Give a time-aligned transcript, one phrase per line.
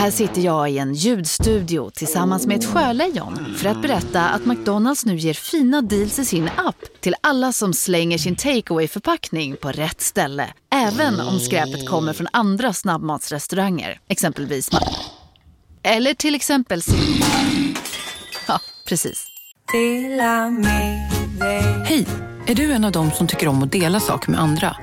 [0.00, 5.06] Här sitter jag i en ljudstudio tillsammans med ett sjölejon för att berätta att McDonalds
[5.06, 9.72] nu ger fina deals i sin app till alla som slänger sin takeaway förpackning på
[9.72, 10.48] rätt ställe.
[10.72, 14.96] Även om skräpet kommer från andra snabbmatsrestauranger, exempelvis Ma-
[15.82, 16.82] Eller till exempel
[18.48, 19.26] Ja, precis.
[21.84, 22.06] Hej!
[22.46, 24.76] Är du en av dem som tycker om att dela saker med andra?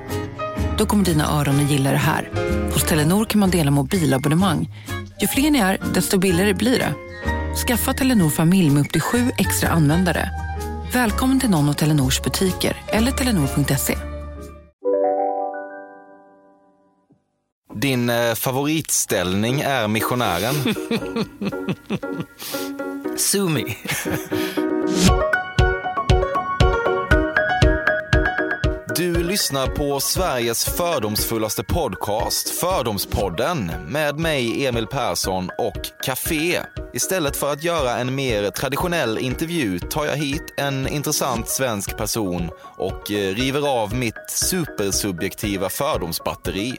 [0.78, 2.30] Då kommer dina öron att gilla det här.
[2.72, 4.68] Hos Telenor kan man dela mobilabonnemang.
[5.20, 6.94] Ju fler ni är, desto billigare blir det.
[7.66, 10.30] Skaffa Telenor familj med upp till sju extra användare.
[10.92, 13.98] Välkommen till någon av Telenors butiker eller telenor.se.
[17.74, 20.54] Din eh, favoritställning är missionären.
[23.16, 23.76] Sumi.
[28.98, 36.60] Du lyssnar på Sveriges fördomsfullaste podcast, Fördomspodden, med mig Emil Persson och Café.
[36.92, 42.50] Istället för att göra en mer traditionell intervju tar jag hit en intressant svensk person
[42.76, 46.76] och eh, river av mitt supersubjektiva fördomsbatteri.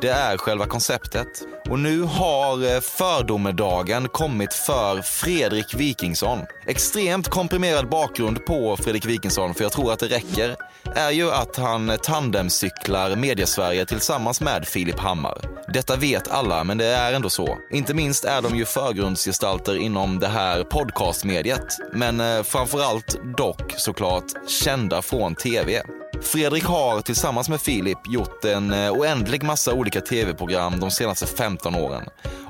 [0.00, 1.42] Det är själva konceptet.
[1.70, 6.38] Och nu har eh, fördomedagen kommit för Fredrik Wikingsson.
[6.66, 10.56] Extremt komprimerad bakgrund på Fredrik Wikingsson, för jag tror att det räcker,
[10.94, 15.38] är ju att han tandemcyklar Mediasverige tillsammans med Filip Hammar.
[15.68, 17.58] Detta vet alla, men det är ändå så.
[17.70, 24.48] Inte minst är de ju förgrundsgestalter inom det här podcastmediet, men eh, framförallt dock såklart
[24.48, 25.82] kända från tv.
[26.22, 31.74] Fredrik har tillsammans med Filip gjort en eh, oändlig massa olika tv-program de senaste 15
[31.74, 32.02] åren.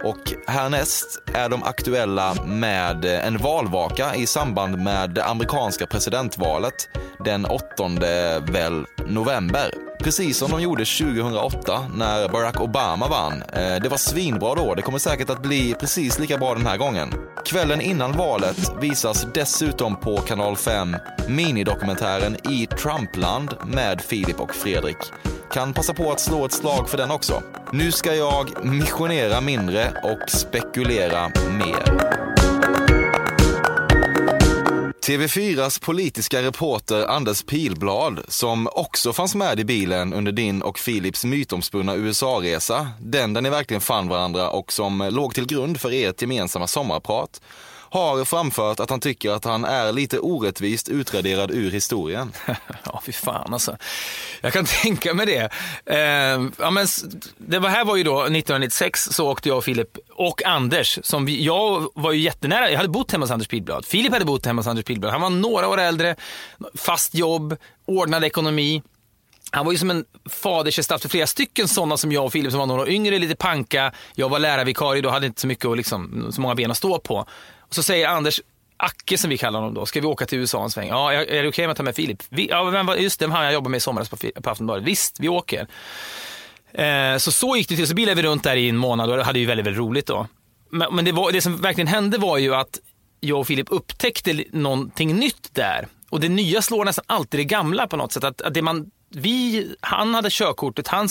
[0.05, 6.89] Och härnäst är de aktuella med eh, en valvaka i samband med det amerikanska presidentvalet
[7.25, 7.65] den 8
[8.53, 9.94] väl november.
[10.05, 13.43] Precis som de gjorde 2008 när Barack Obama vann.
[13.53, 16.77] Eh, det var svinbra då, det kommer säkert att bli precis lika bra den här
[16.77, 17.13] gången.
[17.45, 20.97] Kvällen innan valet visas dessutom på kanal 5
[21.29, 24.97] minidokumentären I Trumpland med Filip och Fredrik.
[25.53, 27.43] Kan passa på att slå ett slag för den också.
[27.73, 31.29] Nu ska jag missionera mindre och spekulera
[31.59, 32.34] mer.
[35.05, 41.25] TV4s politiska reporter Anders Pilblad, som också fanns med i bilen under din och Philips
[41.25, 46.23] mytomspunna USA-resa, den där ni verkligen fann varandra och som låg till grund för ert
[46.23, 47.41] gemensamma sommarprat,
[47.95, 52.33] har framfört att han tycker att han är lite orättvist utraderad ur historien.
[52.85, 53.77] Ja, fy fan alltså.
[54.41, 55.51] Jag kan tänka mig det.
[55.87, 56.87] Eh, ja, men,
[57.39, 61.27] det var, här var ju då 1996 så åkte jag och Filip och Anders, som
[61.27, 63.87] vi, jag var ju jättenära, jag hade bott hemma hos Anders Pilblad.
[63.87, 65.13] Filip hade bott hemma hos Anders Pilblad.
[65.13, 66.17] Han var några år äldre,
[66.75, 67.57] fast jobb,
[67.87, 68.83] ordnad ekonomi.
[69.51, 72.59] Han var ju som en fadersgestalt för flera stycken sådana som jag och Filip som
[72.59, 73.93] var några år yngre, lite panka.
[74.15, 76.99] Jag var lärarvikarie då, hade inte så mycket och liksom, så många ben att stå
[76.99, 77.27] på.
[77.69, 78.41] Och så säger Anders,
[78.77, 80.89] Acke som vi kallar honom då, ska vi åka till USA en sväng?
[80.89, 82.23] Ja, är det okej om jag tar med Filip?
[82.29, 84.85] Vi, ja, vem var, just det, han jag jobbade med i somras på, på Aftonbladet.
[84.85, 85.67] Visst, vi åker.
[86.73, 89.25] Eh, så så gick det till, så bilade vi runt där i en månad och
[89.25, 90.27] hade ju väldigt, väldigt roligt då.
[90.71, 92.79] Men, men det, var, det som verkligen hände var ju att
[93.21, 95.89] jag och Filip upptäckte någonting nytt där.
[96.11, 98.25] Och det nya slår nästan alltid det gamla på något sätt.
[98.25, 101.09] Att, att det man, vi, han hade körkortet, han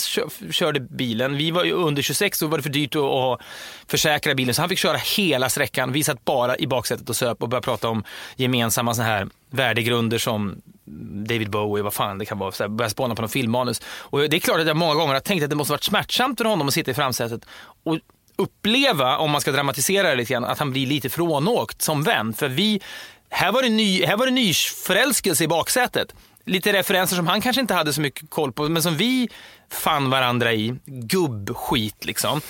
[0.52, 1.38] körde bilen.
[1.38, 3.42] Vi var ju under 26 och var det för dyrt att, att
[3.88, 4.54] försäkra bilen.
[4.54, 5.92] Så han fick köra hela sträckan.
[5.92, 8.04] Vi satt bara i baksätet och söp och började prata om
[8.36, 10.62] gemensamma såna här värdegrunder som
[11.28, 13.82] David Bowie, vad fan det kan vara, så här, började spåna på någon filmmanus.
[13.86, 16.38] Och det är klart att jag många gånger har tänkt att det måste varit smärtsamt
[16.38, 17.46] för honom att sitta i framsätet
[17.84, 18.00] och
[18.36, 22.34] uppleva, om man ska dramatisera det lite grann, att han blir lite frånåkt som vän.
[22.34, 22.82] För vi,
[23.30, 26.14] här var det, ny, här var det nyförälskelse i baksätet.
[26.46, 29.30] Lite referenser som han kanske inte hade så mycket koll på, men som vi
[29.72, 30.76] fann varandra i.
[30.86, 32.42] Gubbskit liksom.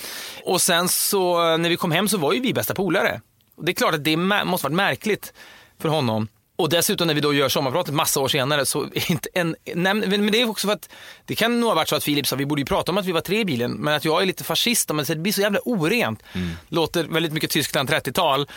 [0.44, 3.20] Och sen så eh, när vi kom hem så var ju vi bästa polare.
[3.56, 5.32] Och det är klart att det måste varit märkligt
[5.78, 6.28] för honom.
[6.56, 9.94] Och dessutom när vi då gör sommarpratet massa år senare så är inte en, nej,
[9.94, 10.88] men det är också för att
[11.24, 13.06] det kan nog ha varit så att Filip sa vi borde ju prata om att
[13.06, 15.40] vi var tre i bilen men att jag är lite fascist men det blir så
[15.40, 16.22] jävla orent.
[16.68, 18.48] Låter väldigt mycket Tyskland 30-tal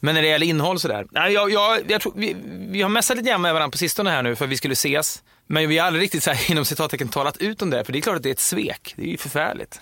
[0.00, 1.06] men när det gäller innehåll sådär.
[1.10, 2.36] Nej, jag, jag, jag tror, vi,
[2.70, 4.72] vi har messat lite grann med varandra på sistone här nu för att vi skulle
[4.72, 5.22] ses.
[5.46, 7.98] Men vi har aldrig riktigt så här, inom citattecken talat ut om det för det
[7.98, 8.94] är klart att det är ett svek.
[8.96, 9.78] Det är ju förfärligt.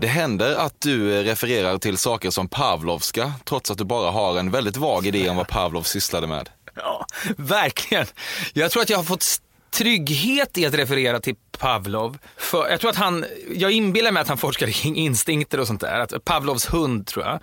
[0.00, 4.50] Det händer att du refererar till saker som Pavlovska, trots att du bara har en
[4.50, 6.50] väldigt vag idé om vad Pavlov sysslade med.
[6.74, 7.06] Ja,
[7.36, 8.06] verkligen.
[8.52, 9.24] Jag tror att jag har fått
[9.70, 12.18] trygghet i att referera till Pavlov.
[12.36, 13.24] För jag tror att han,
[13.54, 16.00] jag inbillar mig att han forskar kring instinkter och sånt där.
[16.00, 17.40] Att Pavlovs hund tror jag.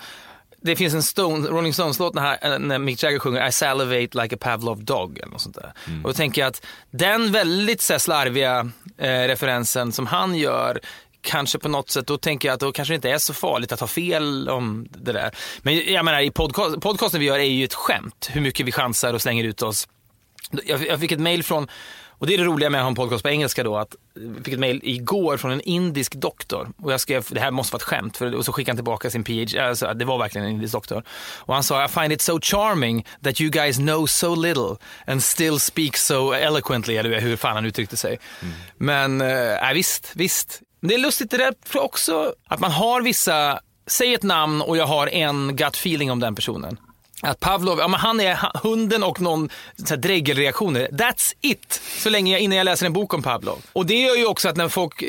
[0.63, 4.37] Det finns en Stone, Rolling Stones-låt när, när Mick Jagger sjunger I salivate like a
[4.41, 5.73] Pavlov dog eller något sånt där.
[6.03, 10.79] Och då tänker jag att den väldigt så här, slarviga eh, referensen som han gör
[11.21, 13.71] kanske på något sätt, då tänker jag att då kanske det inte är så farligt
[13.71, 15.31] att ha fel om det där.
[15.61, 18.71] Men jag menar, i podcast, podcasten vi gör är ju ett skämt, hur mycket vi
[18.71, 19.87] chansar och slänger ut oss.
[20.63, 21.67] Jag, jag fick ett mail från
[22.21, 24.45] och det är det roliga med att ha en podcast på engelska då, att jag
[24.45, 27.79] fick ett mail igår från en indisk doktor och jag skrev, det här måste vara
[27.79, 30.53] ett skämt, för, och så skickade han tillbaka sin PhD, alltså, det var verkligen en
[30.53, 31.03] indisk doktor.
[31.37, 34.75] Och han sa, I find it so charming that you guys know so little
[35.07, 38.19] and still speak so eloquently, eller hur fan han uttryckte sig.
[38.41, 38.53] Mm.
[38.77, 40.61] Men, äh, visst, visst.
[40.81, 44.85] Det är lustigt det där också, att man har vissa, säg ett namn och jag
[44.85, 46.77] har en gut feeling om den personen.
[47.21, 49.49] Att Pavlov, ja, men han är hunden och någon
[49.97, 50.87] dregelreaktioner.
[50.91, 51.81] That's it!
[51.97, 53.61] Så länge jag, innan jag läser en bok om Pavlov.
[53.73, 55.01] Och det gör ju också att när folk,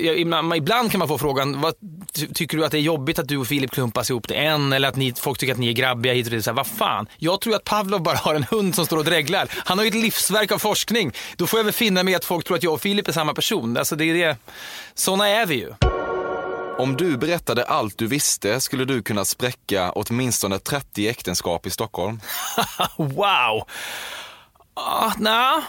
[0.57, 1.75] ibland kan man få frågan, vad,
[2.35, 4.73] tycker du att det är jobbigt att du och Filip klumpas ihop till en?
[4.73, 6.47] Eller att ni, folk tycker att ni är grabbiga hit och dit.
[6.47, 7.07] Vad fan?
[7.17, 9.49] Jag tror att Pavlov bara har en hund som står och dreglar.
[9.65, 11.13] Han har ju ett livsverk av forskning.
[11.37, 13.35] Då får jag väl finna mig att folk tror att jag och Filip är samma
[13.35, 13.77] person.
[13.77, 14.37] Alltså det är det.
[14.95, 15.73] Såna är vi ju.
[16.79, 22.21] Om du berättade allt du visste skulle du kunna spräcka åtminstone 30 äktenskap i Stockholm.
[22.97, 23.69] wow!
[24.75, 25.63] Ah, nah.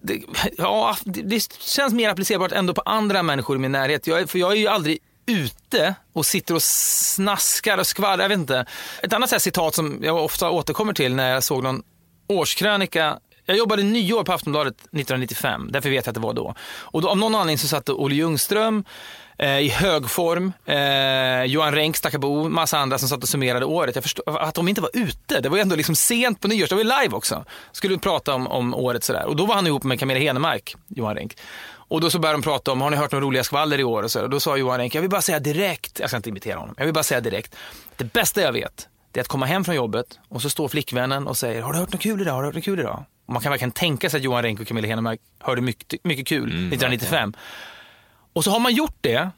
[0.00, 0.22] det,
[0.56, 4.06] ja, det, det, känns mer applicerbart ändå på andra människor i min närhet.
[4.06, 8.24] Jag, för jag är ju aldrig ute och sitter och snaskar och skvallrar.
[8.24, 8.66] Jag vet inte.
[9.02, 11.82] Ett annat här citat som jag ofta återkommer till när jag såg någon
[12.28, 16.54] årskrönika jag jobbade nyår på Aftonbladet 1995, därför vet jag att det var då.
[16.60, 18.84] Och då, av någon anledning så satt Olle Ljungström,
[19.38, 20.52] eh, i hög form.
[20.66, 23.94] Eh, Johan Renck, Stackabo, massa andra som satt och summerade året.
[23.94, 25.40] Jag förstår att de inte var ute.
[25.40, 27.44] Det var ju ändå liksom sent på nyårs, det var ju live också.
[27.72, 29.26] Skulle prata om, om året sådär.
[29.26, 31.36] Och då var han ihop med Camilla Henemark, Johan Renck.
[31.88, 34.02] Och då så började de prata om, har ni hört några roliga skvaller i år?
[34.02, 36.28] Och, så, och då sa Johan Renck, jag vill bara säga direkt, jag ska inte
[36.28, 37.56] imitera honom, jag vill bara säga direkt.
[37.96, 41.26] Det bästa jag vet, det är att komma hem från jobbet och så står flickvännen
[41.26, 42.32] och säger, har du hört något kul idag?
[42.32, 43.04] Har du hört något kul idag?
[43.26, 46.26] Och man kan verkligen tänka sig att Johan Renck och Camilla Henemark hörde mycket, mycket
[46.26, 47.34] kul mm, 1995.
[48.36, 49.30] Och så har man gjort det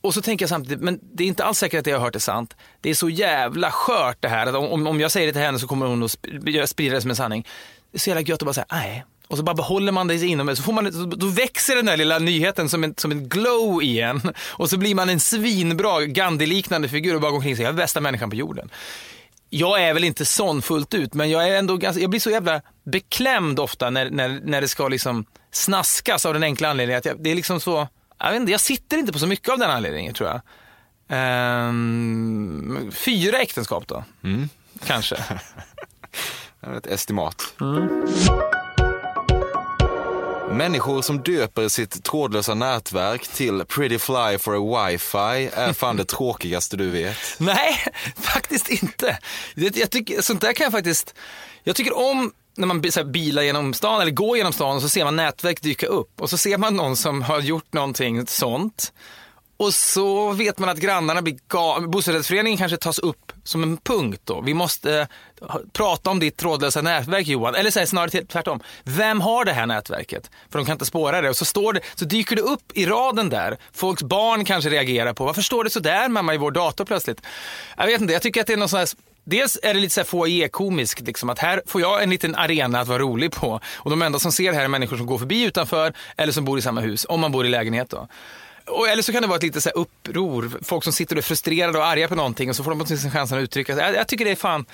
[0.00, 2.04] och så tänker jag samtidigt, men det är inte alls säkert att det jag har
[2.04, 2.56] hört är sant.
[2.80, 4.46] Det är så jävla skört det här.
[4.46, 6.10] Att om, om jag säger det till henne så kommer hon att
[6.68, 7.46] sprida det som en sanning.
[7.92, 9.04] Det är så jävla gött att bara säga, nej.
[9.28, 12.18] Och så bara behåller man det inom så får man, då växer den där lilla
[12.18, 14.20] nyheten som en, som en glow igen.
[14.38, 17.74] Och så blir man en svinbra Gandhi-liknande figur och bara går omkring och säger, jag
[17.74, 18.70] är bästa människan på jorden.
[19.50, 22.30] Jag är väl inte sån fullt ut, men jag är ändå ganska, jag blir så
[22.30, 27.04] jävla beklämd ofta när, när, när det ska liksom snaskas av den enkla anledningen att
[27.04, 27.88] jag, det är liksom så,
[28.18, 30.40] jag, vet inte, jag sitter inte på så mycket av den anledningen tror jag.
[31.68, 34.48] Um, fyra äktenskap då, mm.
[34.86, 35.16] kanske.
[36.76, 37.54] Ett estimat.
[37.60, 38.06] Mm.
[40.50, 46.04] Människor som döper sitt trådlösa nätverk till Pretty Fly for a Wifi är fan det
[46.08, 47.16] tråkigaste du vet.
[47.38, 47.84] Nej,
[48.16, 49.18] faktiskt inte.
[49.54, 51.14] Jag tycker, sånt där kan jag faktiskt,
[51.62, 54.82] jag tycker om när man så här, bilar genom stan eller går genom stan och
[54.82, 58.26] så ser man nätverk dyka upp och så ser man någon som har gjort någonting
[58.26, 58.92] sånt.
[59.58, 61.88] Och så vet man att grannarna blir galna.
[61.88, 64.40] Bostadsrättsföreningen kanske tas upp som en punkt då.
[64.40, 65.06] Vi måste
[65.42, 67.54] eh, prata om ditt trådlösa nätverk Johan.
[67.54, 68.60] Eller så här, snarare tvärtom.
[68.84, 70.30] Vem har det här nätverket?
[70.50, 71.30] För de kan inte spåra det.
[71.30, 73.56] Och så, står det, så dyker det upp i raden där.
[73.72, 77.22] Folks barn kanske reagerar på, varför står det så där mamma i vår dator plötsligt?
[77.76, 78.88] Jag vet inte, jag tycker att det är någon sån här
[79.30, 82.88] Dels är det lite så foyer-komiskt, liksom, att här får jag en liten arena att
[82.88, 83.60] vara rolig på.
[83.76, 86.44] Och de enda som ser det här är människor som går förbi utanför eller som
[86.44, 88.08] bor i samma hus, om man bor i lägenhet då.
[88.66, 91.22] Och, eller så kan det vara ett lite så uppror, folk som sitter och är
[91.22, 93.84] frustrerade och arga på någonting och så får de åtminstone chansen att uttrycka sig.
[93.84, 94.66] Jag, jag tycker det är fan,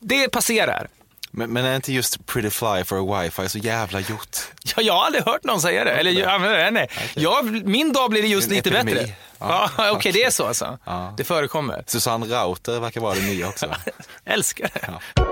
[0.00, 0.88] det passerar.
[1.30, 4.36] Men, men är inte just pretty fly for a wifi så jävla gjort?
[4.76, 5.90] Ja, jag har aldrig hört någon säga det.
[5.90, 6.84] Eller, nej, nej.
[6.84, 7.22] Okay.
[7.22, 8.94] Jag, min dag blir just lite epidemi.
[8.94, 9.12] bättre.
[9.40, 10.78] Ja, Okej, okay, det är så alltså.
[10.84, 11.14] Ja.
[11.16, 11.84] Det förekommer.
[11.86, 13.66] Susanne Rauter verkar vara det nya också.
[14.24, 14.80] Älskar det.
[14.86, 15.22] Ja.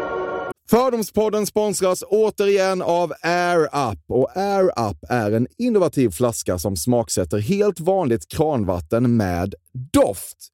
[0.71, 4.01] Fördomspodden sponsras återigen av Air Up.
[4.09, 9.55] Och Air Up är en innovativ flaska som smaksätter helt vanligt kranvatten med
[9.93, 10.54] doft.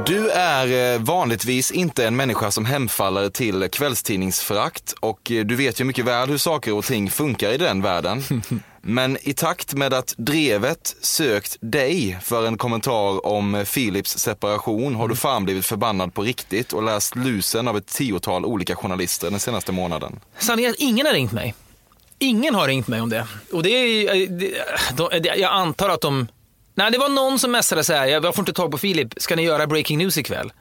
[0.00, 5.80] Du är eh, vanligtvis inte en människa som hemfaller till kvällstidningsförakt och eh, du vet
[5.80, 8.22] ju mycket väl hur saker och ting funkar i den världen.
[8.82, 15.08] Men i takt med att Drevet sökt dig för en kommentar om Philips separation har
[15.08, 19.40] du fan blivit förbannad på riktigt och läst lusen av ett tiotal olika journalister den
[19.40, 20.20] senaste månaden.
[20.38, 21.54] Sanningen är att ingen har ringt mig.
[22.18, 23.26] Ingen har ringt mig om det.
[23.52, 26.26] Och det är, jag antar att de
[26.74, 29.36] Nej, det var någon som messade så här, jag får inte tag på Filip, ska
[29.36, 30.52] ni göra breaking news ikväll?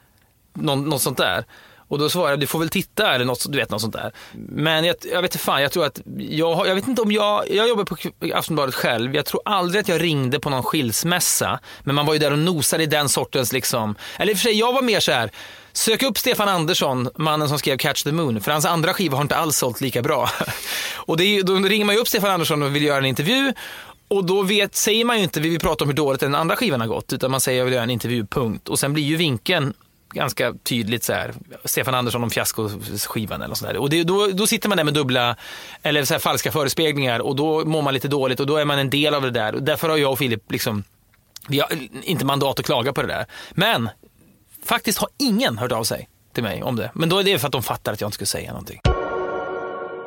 [0.54, 1.46] Någon, något sånt där.
[1.92, 4.12] Och då svarade jag, du får väl titta eller något, du vet något sånt där.
[4.50, 7.52] Men jag, jag vet inte fan, jag tror att, jag, jag vet inte om jag,
[7.52, 7.96] jag jobbar på
[8.34, 11.60] Aftonbladet själv, jag tror aldrig att jag ringde på någon skilsmässa.
[11.84, 14.44] Men man var ju där och nosade i den sortens liksom, eller i och för
[14.44, 15.32] sig jag var mer så här,
[15.74, 19.22] Sök upp Stefan Andersson, mannen som skrev Catch the Moon, för hans andra skiva har
[19.22, 20.30] inte alls sålt lika bra.
[20.96, 23.54] Och det är, då ringer man ju upp Stefan Andersson och vill göra en intervju
[24.12, 26.56] och då vet, säger man ju inte vi vill prata om hur dåligt den andra
[26.56, 28.70] skivan har gått, utan man säger jag vill göra en intervju, punkt.
[28.70, 29.74] Och sen blir ju vinkeln
[30.14, 31.34] ganska tydligt så här,
[31.66, 33.78] Stefan Andersson om fiaskoskivan eller sådär.
[33.78, 35.36] Och det, då, då sitter man där med dubbla,
[35.82, 38.80] eller så här falska förespeglingar och då mår man lite dåligt och då är man
[38.80, 39.56] en del av det där.
[39.56, 40.84] Och därför har jag och Filip liksom,
[41.48, 41.70] vi har
[42.04, 43.26] inte mandat att klaga på det där.
[43.52, 43.90] Men
[44.66, 46.92] faktiskt har ingen hört av sig till mig om det.
[46.94, 48.82] Men då är det för att de fattar att jag inte skulle säga någonting.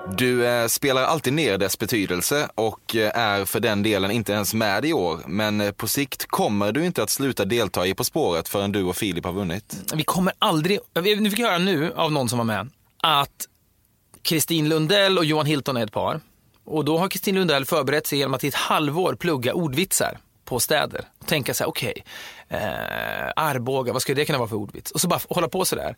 [0.07, 4.55] Du eh, spelar alltid ner dess betydelse och eh, är för den delen inte ens
[4.55, 5.21] med i år.
[5.27, 8.83] Men eh, på sikt kommer du inte att sluta delta i På spåret förrän du
[8.83, 9.93] och Filip har vunnit.
[9.95, 12.71] Vi kommer aldrig, nu fick jag höra nu av någon som var med,
[13.03, 13.49] att
[14.23, 16.21] Kristin Lundell och Johan Hilton är ett par.
[16.65, 20.61] Och då har Kristin Lundell förberett sig genom att i ett halvår plugga ordvitsar på
[20.61, 21.05] städer.
[21.19, 21.95] Och tänka så här, okej,
[22.49, 24.91] okay, eh, Arboga, vad skulle det kunna vara för ordvits?
[24.91, 25.97] Och så bara hålla på så där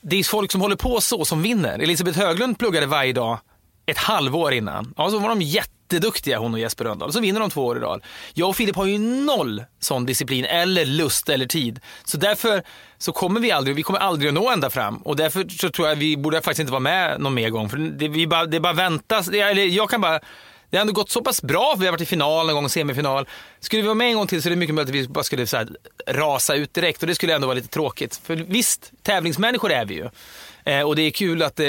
[0.00, 1.78] det är folk som håller på så som vinner.
[1.78, 3.38] Elisabeth Höglund pluggade varje dag
[3.86, 4.94] ett halvår innan.
[4.96, 7.12] Ja, så var de jätteduktiga hon och Jesper Rönndahl.
[7.12, 8.02] Så vinner de två år i rad.
[8.34, 11.80] Jag och Filip har ju noll sån disciplin eller lust eller tid.
[12.04, 12.62] Så därför
[12.98, 14.96] så kommer vi aldrig, vi kommer aldrig att nå ända fram.
[14.96, 17.68] Och därför så tror jag vi borde faktiskt inte vara med någon mer gång.
[17.68, 19.28] För det, vi bara, det bara väntas.
[19.28, 20.20] eller jag kan bara
[20.70, 22.68] det har ändå gått så pass bra, för vi har varit i final en gång,
[22.68, 23.28] semifinal.
[23.60, 25.24] Skulle vi vara med en gång till så är det mycket möjligt att vi bara
[25.24, 25.68] skulle så här,
[26.06, 28.20] rasa ut direkt och det skulle ändå vara lite tråkigt.
[28.24, 30.08] För visst, tävlingsmänniskor är vi ju.
[30.64, 31.66] Eh, och det är kul att, eh,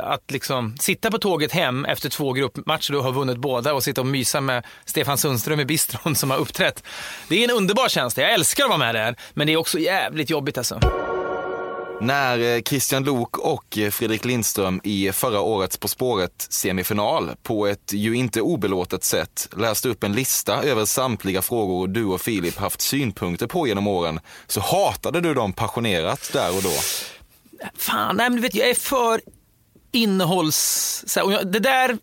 [0.00, 4.00] att liksom sitta på tåget hem efter två gruppmatcher och ha vunnit båda och sitta
[4.00, 6.84] och mysa med Stefan Sundström i bistron som har uppträtt.
[7.28, 9.16] Det är en underbar känsla, jag älskar att vara med där.
[9.34, 11.03] Men det är också jävligt jobbigt alltså.
[12.00, 17.66] När eh, Christian Lok och eh, Fredrik Lindström i förra årets På spåret semifinal på
[17.66, 22.56] ett ju inte obelåtet sätt läste upp en lista över samtliga frågor du och Filip
[22.56, 26.72] haft synpunkter på genom åren så hatade du dem passionerat där och då.
[27.78, 29.20] Fan, nej men du vet jag är för
[29.92, 31.16] innehålls...
[31.44, 31.98] Det där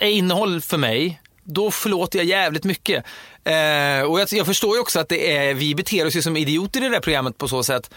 [0.00, 1.20] är innehåll för mig.
[1.44, 3.04] Då förlåter jag jävligt mycket.
[3.44, 6.36] Eh, och jag, jag, förstår ju också att det är, vi beter oss ju som
[6.36, 7.90] idioter i det där programmet på så sätt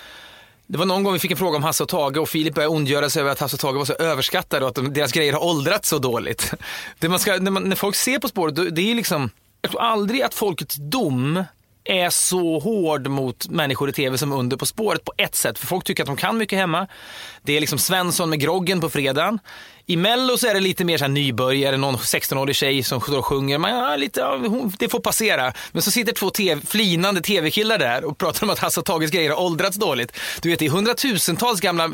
[0.67, 2.75] det var någon gång vi fick en fråga om Hasse och Tage och Filip började
[2.75, 5.33] ondgöra sig över att Hasse och Tage var så överskattade och att de, deras grejer
[5.33, 6.53] har åldrats så dåligt.
[6.99, 9.29] Det man ska, när, man, när folk ser På spåret, det är liksom,
[9.61, 11.43] jag tror aldrig att folkets dom
[11.83, 15.59] är så hård mot människor i tv som under På spåret på ett sätt.
[15.59, 16.87] För folk tycker att de kan mycket hemma.
[17.41, 19.39] Det är liksom Svensson med groggen på fredagen.
[19.89, 23.17] I Mello så är det lite mer så här nybörjare, någon 16-årig tjej som står
[23.17, 23.57] och sjunger.
[23.57, 24.39] Man, ja, lite, ja,
[24.79, 25.53] det får passera.
[25.71, 29.11] Men så sitter två TV, flinande tv-killar där och pratar om att Hasse och Tages
[29.11, 30.17] grejer har åldrats dåligt.
[30.41, 31.87] Du vet, det är hundratusentals gamla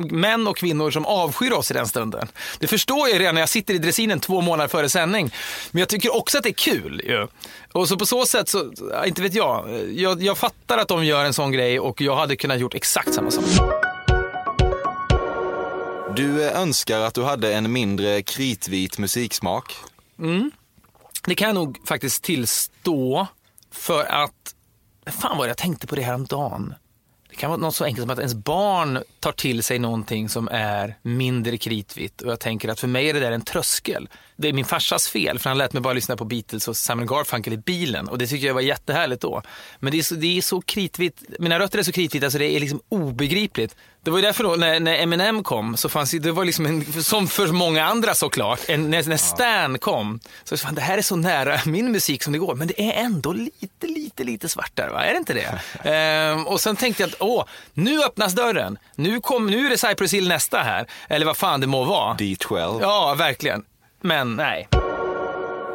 [0.00, 2.28] män och kvinnor som avskyr oss i den stunden.
[2.58, 5.30] Det förstår jag redan när jag sitter i dressinen två månader före sändning.
[5.70, 7.02] Men jag tycker också att det är kul.
[7.04, 7.26] Ju.
[7.72, 8.72] Och så på så sätt, så,
[9.06, 9.86] inte vet jag.
[9.94, 10.22] jag.
[10.22, 13.30] Jag fattar att de gör en sån grej och jag hade kunnat gjort exakt samma
[13.30, 13.91] sak.
[16.16, 19.74] Du önskar att du hade en mindre kritvit musiksmak.
[20.18, 20.50] Mm.
[21.24, 23.26] Det kan jag nog faktiskt tillstå.
[23.70, 24.54] För att,
[25.06, 26.74] fan vad jag tänkte på det här om dagen.
[27.30, 30.48] Det kan vara något så enkelt som att ens barn tar till sig någonting som
[30.52, 32.22] är mindre kritvitt.
[32.22, 34.08] Och jag tänker att för mig är det där en tröskel.
[34.36, 37.06] Det är min farsas fel, för han lät mig bara lyssna på Beatles och Simon
[37.06, 38.08] Garfunkel i bilen.
[38.08, 39.42] Och det tycker jag var jättehärligt då.
[39.78, 42.56] Men det är så, det är så kritvitt, mina rötter är så kritvita så det
[42.56, 43.76] är liksom obegripligt.
[44.04, 47.02] Det var ju därför då när, när Eminem kom, så fanns det var liksom en,
[47.02, 51.02] som för många andra såklart, en, när, när Stan kom, så fan, det här är
[51.02, 54.90] så nära min musik som det går, men det är ändå lite, lite, lite svartare,
[54.90, 55.04] va?
[55.04, 55.60] är det inte det?
[55.90, 59.78] ehm, och sen tänkte jag att, åh, nu öppnas dörren, nu, kom, nu är det
[59.78, 62.14] Cypress Hill nästa här, eller vad fan det må vara.
[62.14, 62.78] D12.
[62.80, 63.64] Ja, verkligen.
[64.02, 64.68] Men nej.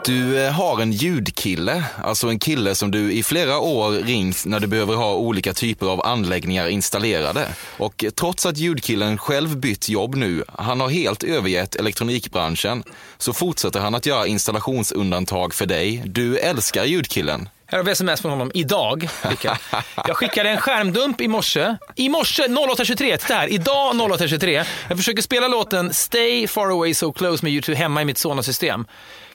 [0.05, 4.59] Du eh, har en ljudkille, alltså en kille som du i flera år ringt när
[4.59, 7.47] du behöver ha olika typer av anläggningar installerade.
[7.77, 12.83] Och trots att ljudkillen själv bytt jobb nu, han har helt övergett elektronikbranschen,
[13.17, 16.03] så fortsätter han att göra installationsundantag för dig.
[16.05, 17.49] Du älskar ljudkillen.
[17.69, 19.09] Här har vi sms från honom idag.
[20.07, 21.75] Jag skickade en skärmdump i morse.
[21.95, 23.47] I morse 08.23, titta här.
[23.47, 24.65] Idag 08.23.
[24.87, 28.85] Jag försöker spela låten Stay far away so close med YouTube hemma i mitt Sonos-system.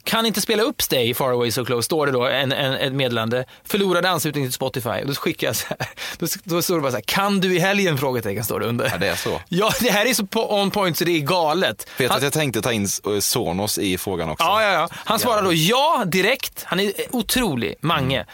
[0.05, 2.93] Kan inte spela upp Stay Far Away So Close, står det då, en, en, ett
[2.93, 3.45] meddelande.
[3.65, 4.89] Förlorade anslutning till Spotify.
[4.89, 5.89] Och då skickar jag så här,
[6.19, 7.99] då, då står det bara så här, kan du i helgen?
[7.99, 8.89] Frågetecken står det under.
[8.93, 9.41] Ja, det är så.
[9.49, 11.89] Ja, det här är så på on point så det är galet.
[11.99, 14.45] Vet du att jag tänkte ta in eh, Sonos i frågan också?
[14.45, 14.89] Ja, ja, ja.
[14.93, 16.65] Han svarar då ja direkt.
[16.67, 18.27] Han är otrolig, Mange.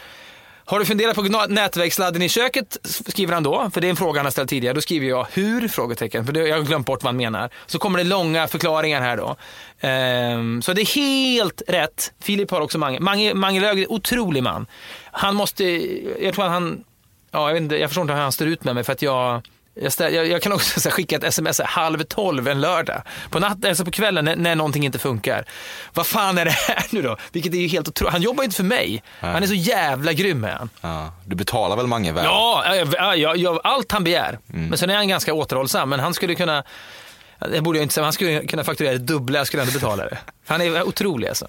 [0.69, 2.77] Har du funderat på nätverkssladden i köket?
[2.83, 4.73] Skriver han då, för det är en fråga han har ställt tidigare.
[4.73, 5.67] Då skriver jag hur?
[5.67, 7.49] Frågetecken, för jag har glömt bort vad han menar.
[7.65, 9.35] Så kommer det långa förklaringar här då.
[10.39, 12.13] Um, så det är helt rätt.
[12.21, 12.99] Filip har också Mange.
[12.99, 14.67] Mange, Mange Lööf är en otrolig man.
[15.11, 15.63] Han måste,
[16.23, 16.83] jag tror att han,
[17.31, 19.01] ja, jag, vet inte, jag förstår inte hur han står ut med mig för att
[19.01, 19.41] jag
[19.81, 23.01] jag, ställ, jag, jag, kan också här, skicka ett sms halv tolv en lördag.
[23.29, 25.45] På natten, alltså på kvällen när, när någonting inte funkar.
[25.93, 27.17] Vad fan är det här nu då?
[27.31, 28.11] Vilket är ju helt otroligt.
[28.11, 29.03] Han jobbar ju inte för mig.
[29.21, 29.31] Nej.
[29.31, 30.69] Han är så jävla grym med han.
[30.81, 32.25] Ja, du betalar väl Mange väl?
[32.25, 34.39] Ja, jag, jag, jag, allt han begär.
[34.53, 34.67] Mm.
[34.67, 35.89] Men sen är han ganska återhållsam.
[35.89, 36.63] Men han skulle kunna,
[37.39, 40.05] det borde jag inte säga, han skulle kunna fakturera det dubbla, jag skulle ändå betala
[40.05, 40.17] det.
[40.47, 41.47] Han är otrolig alltså.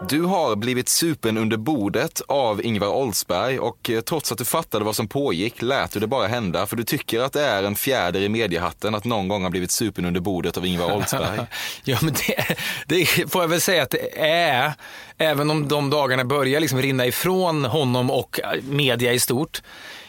[0.00, 4.84] Du har blivit supen under bordet av Ingvar Oldsberg och eh, trots att du fattade
[4.84, 7.74] vad som pågick lät du det bara hända för du tycker att det är en
[7.74, 11.40] fjäder i mediehatten att någon gång ha blivit supen under bordet av Ingvar Oldsberg.
[11.84, 12.56] ja, men det,
[12.86, 14.72] det, får jag väl säga att det är,
[15.18, 19.62] även om de dagarna börjar liksom rinna ifrån honom och eh, media i stort.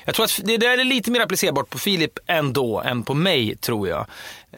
[0.05, 3.55] Jag tror att det där är lite mer applicerbart på Filip ändå än på mig,
[3.55, 4.05] tror jag.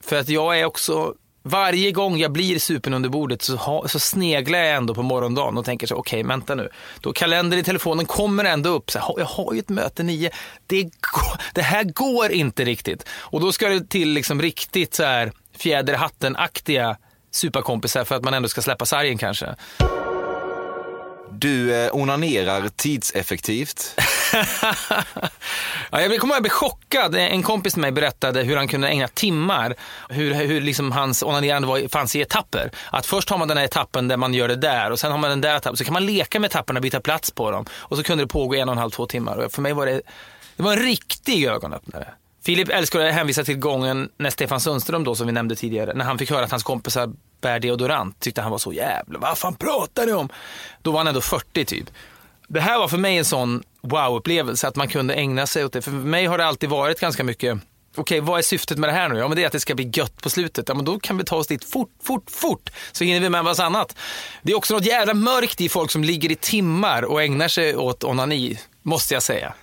[0.02, 4.00] För att jag är också varje gång jag blir supen under bordet så, ha, så
[4.00, 6.70] sneglar jag ändå på morgondagen och tänker så okej, okay, vänta nu.
[7.02, 10.30] Då kalendern i telefonen kommer ändå upp, så här, jag har ju ett möte nio,
[10.68, 10.90] det,
[11.54, 13.06] det här går inte riktigt.
[13.12, 16.98] Och då ska det till liksom riktigt så här fjäderhatten-aktiga
[17.32, 19.56] superkompisar för att man ändå ska släppa sargen kanske.
[21.42, 23.96] Du eh, onanerar tidseffektivt.
[25.92, 27.16] ja, jag kommer att bli chockad.
[27.16, 29.76] En kompis till mig berättade hur han kunde ägna timmar,
[30.10, 32.72] hur, hur liksom hans onanerande var, fanns i etapper.
[32.92, 35.18] Att först har man den här etappen där man gör det där och sen har
[35.18, 35.78] man den där etappen.
[35.78, 37.66] Så kan man leka med etapperna och byta plats på dem.
[37.74, 39.38] Och så kunde det pågå en och en halv, två timmar.
[39.38, 40.02] Och för mig var det,
[40.56, 42.08] det var en riktig ögonöppnare.
[42.46, 46.06] Filip älskar att hänvisa till gången när Stefan Sundström då, som vi nämnde tidigare, när
[46.06, 49.56] han fick höra att hans kompisar bär deodorant, tyckte han var så jävla, vad fan
[49.56, 50.30] pratar ni om?
[50.82, 51.90] Då var han ändå 40 typ.
[52.48, 55.82] Det här var för mig en sån wow-upplevelse, att man kunde ägna sig åt det.
[55.82, 57.58] För mig har det alltid varit ganska mycket,
[57.96, 59.20] okej vad är syftet med det här nu?
[59.20, 60.70] Ja men det är att det ska bli gött på slutet.
[60.70, 62.70] Ja men då kan vi ta oss dit fort, fort, fort.
[62.92, 63.96] Så hinner vi med vad annat.
[64.42, 67.76] Det är också något jävla mörkt i folk som ligger i timmar och ägnar sig
[67.76, 69.54] åt onani, måste jag säga.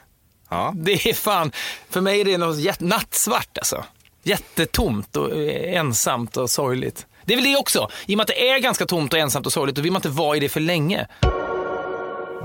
[0.48, 0.72] Ja.
[0.76, 1.52] Det är fan,
[1.90, 3.84] för mig är det något nattsvart alltså.
[4.22, 7.06] Jättetomt och eh, ensamt och sorgligt.
[7.28, 7.90] Det är väl det också.
[8.06, 9.98] I och med att det är ganska tomt och ensamt och sorgligt, då vill man
[9.98, 11.06] inte vara i det för länge.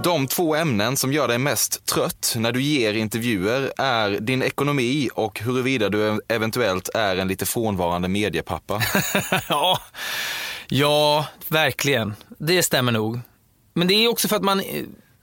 [0.03, 5.09] De två ämnen som gör dig mest trött när du ger intervjuer är din ekonomi
[5.13, 8.81] och huruvida du eventuellt är en lite frånvarande mediepappa.
[9.49, 9.79] ja.
[10.67, 12.15] ja, verkligen.
[12.37, 13.19] Det stämmer nog.
[13.73, 14.61] Men det är också för att man...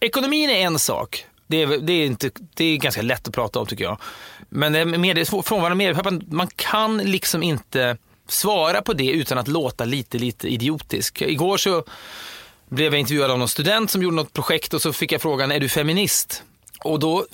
[0.01, 1.27] Ekonomin är en sak.
[1.47, 4.01] Det är, det är, inte, det är ganska lätt att prata om tycker jag.
[4.49, 7.97] Men med, frånvarande mediepappa, man kan liksom inte
[8.31, 11.23] svara på det utan att låta lite, lite idiotisk.
[11.23, 11.85] Igår så
[12.69, 15.53] blev jag intervjuad av någon student som gjorde något projekt och så fick jag frågan,
[15.53, 16.43] är du feminist?
[16.85, 17.27] Och då,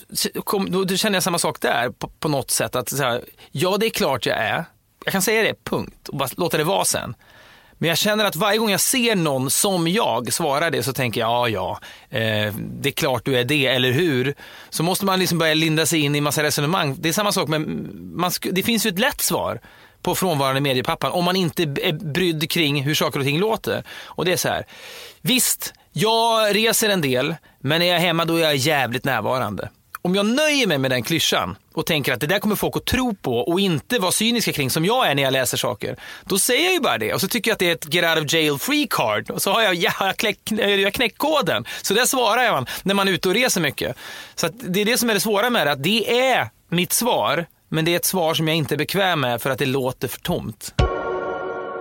[0.44, 2.76] kom, då, då kände jag samma sak där på, på något sätt.
[2.76, 4.64] Att så här, ja, det är klart jag är.
[5.04, 6.08] Jag kan säga det, punkt.
[6.08, 7.14] Och bara låta det vara sen.
[7.78, 11.20] Men jag känner att varje gång jag ser någon som jag svara det så tänker
[11.20, 11.80] jag, ja,
[12.10, 14.34] ja, eh, det är klart du är det, eller hur?
[14.70, 16.96] Så måste man liksom börja linda sig in i massa resonemang.
[16.98, 17.60] Det är samma sak med,
[18.16, 19.60] man, det finns ju ett lätt svar
[20.06, 23.84] på frånvarande mediepappan om man inte är brydd kring hur saker och ting låter.
[24.04, 24.66] Och det är så här,
[25.22, 29.70] visst, jag reser en del, men när jag är hemma då är jag jävligt närvarande.
[30.02, 32.84] Om jag nöjer mig med den klyschan och tänker att det där kommer folk att
[32.84, 35.96] tro på och inte vara cyniska kring som jag är när jag läser saker.
[36.24, 38.16] Då säger jag ju bara det och så tycker jag att det är ett get
[38.16, 41.64] out of jail free card och så har jag, ja, jag, knäck, jag knäckt koden.
[41.82, 43.96] Så där svarar man när man är ute och reser mycket.
[44.34, 47.46] Så det är det som är det svåra med det, att det är mitt svar
[47.68, 50.08] men det är ett svar som jag inte är bekväm med för att det låter
[50.08, 50.74] för tomt.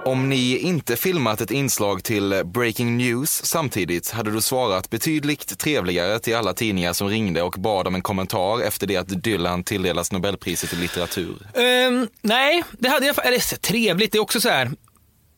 [0.05, 6.19] Om ni inte filmat ett inslag till Breaking News samtidigt hade du svarat betydligt trevligare
[6.19, 10.11] till alla tidningar som ringde och bad om en kommentar efter det att Dylan tilldelas
[10.11, 11.35] Nobelpriset i litteratur.
[11.53, 13.25] Um, nej, det hade jag.
[13.25, 14.71] Eller trevligt, det är också så här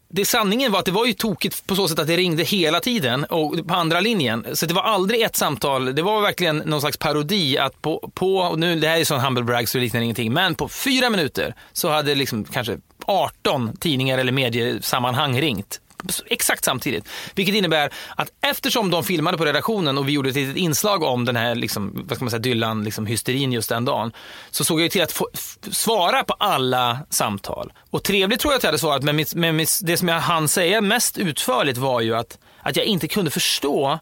[0.09, 2.79] det sanningen var att det var ju tokigt på så sätt att det ringde hela
[2.79, 4.45] tiden och på andra linjen.
[4.53, 5.95] Så det var aldrig ett samtal.
[5.95, 9.43] Det var verkligen någon slags parodi att på, på nu det här är sån humble
[9.43, 14.17] brag så det liknar ingenting, men på fyra minuter så hade liksom kanske 18 tidningar
[14.17, 15.79] eller mediesammanhang ringt
[16.25, 17.07] exakt samtidigt.
[17.36, 21.25] Vilket innebär att eftersom de filmade på redaktionen och vi gjorde ett litet inslag om
[21.25, 24.12] den här liksom, vad ska man säga, Dylan liksom, hysterin just den dagen.
[24.51, 25.29] Så såg jag till att få,
[25.71, 27.73] svara på alla samtal.
[27.89, 30.19] Och trevligt tror jag att jag hade svarat men, mitt, men mitt, det som jag
[30.19, 33.99] hann säga mest utförligt var ju att att jag inte kunde förstå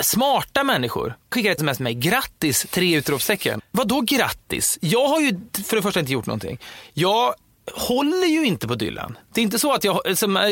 [0.00, 1.94] smarta människor skickade ett sms till mig.
[1.94, 2.66] Grattis!
[2.70, 3.60] Tre utropstecken.
[3.70, 4.78] Vadå grattis?
[4.80, 6.58] Jag har ju för det första inte gjort någonting.
[6.92, 7.34] Jag
[7.72, 9.18] håller ju inte på Dylan.
[9.34, 10.48] Det är inte så att jag, som, eh,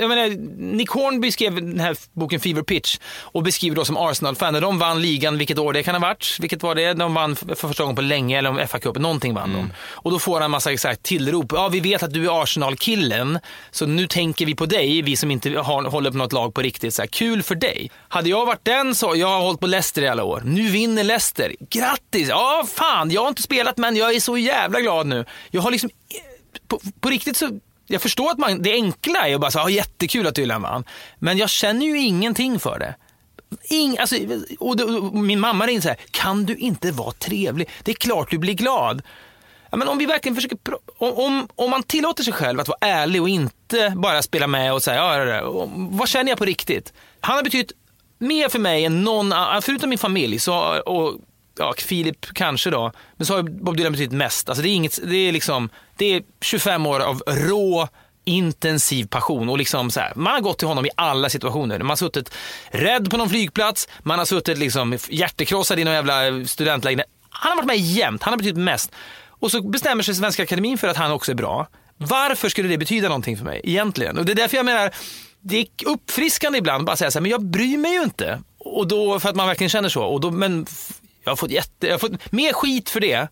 [0.00, 0.36] jag menar,
[0.74, 4.52] Nick Hornby skrev den här boken Fever Pitch och beskriver då som Arsenal-fan.
[4.52, 6.92] När de vann ligan, vilket år det kan ha varit, vilket var det?
[6.92, 9.72] De vann för första gången på länge, eller om FA-cupen, någonting vann de.
[9.78, 11.52] Och då får han en massa exakt tillrop.
[11.52, 13.38] Ja, vi vet att du är Arsenal-killen,
[13.70, 16.62] så nu tänker vi på dig, vi som inte har, håller på något lag på
[16.62, 16.94] riktigt.
[16.94, 17.90] Så här, kul för dig.
[18.08, 20.42] Hade jag varit den så, jag har hållit på Leicester i alla år.
[20.44, 21.54] Nu vinner Leicester.
[21.70, 22.28] Grattis!
[22.28, 25.24] Ja, fan, jag har inte spelat men jag är så jävla glad nu.
[25.50, 25.90] Jag har liksom
[26.68, 29.70] på, på riktigt så, jag förstår att man, det enkla är att bara säga, ah,
[29.70, 30.84] jättekul att du gillar man.
[31.18, 32.94] Men jag känner ju ingenting för det.
[33.74, 34.16] Ing, alltså,
[34.58, 37.68] och, och, min mamma ringde så här, kan du inte vara trevlig?
[37.82, 39.02] Det är klart du blir glad.
[39.70, 40.58] Ja, men om vi verkligen försöker,
[40.98, 44.82] om, om man tillåter sig själv att vara ärlig och inte bara spela med och
[44.82, 46.92] säga, ja, ja, ja, vad känner jag på riktigt?
[47.20, 47.72] Han har betytt
[48.18, 51.20] mer för mig än någon, förutom min familj, så, och
[51.58, 54.48] ja, Filip kanske då, men så har Bob Dylan betytt mest.
[54.48, 57.88] Alltså det, är inget, det, är liksom, det är 25 år av rå,
[58.24, 59.48] intensiv passion.
[59.48, 61.78] Och liksom så här, man har gått till honom i alla situationer.
[61.78, 62.34] Man har suttit
[62.70, 67.06] rädd på någon flygplats, man har suttit liksom hjärtekrossad i någon jävla studentlägenhet.
[67.30, 68.92] Han har varit med jämt, han har betytt mest.
[69.28, 71.66] Och så bestämmer sig Svenska Akademin för att han också är bra.
[71.96, 74.18] Varför skulle det betyda någonting för mig egentligen?
[74.18, 74.90] Och det är därför jag menar,
[75.40, 78.40] det är uppfriskande ibland att bara säga så här, men jag bryr mig ju inte.
[78.58, 80.04] Och då, för att man verkligen känner så.
[80.04, 80.66] Och då, men
[81.24, 83.28] jag har fått, jätte, jag har fått mer skit för det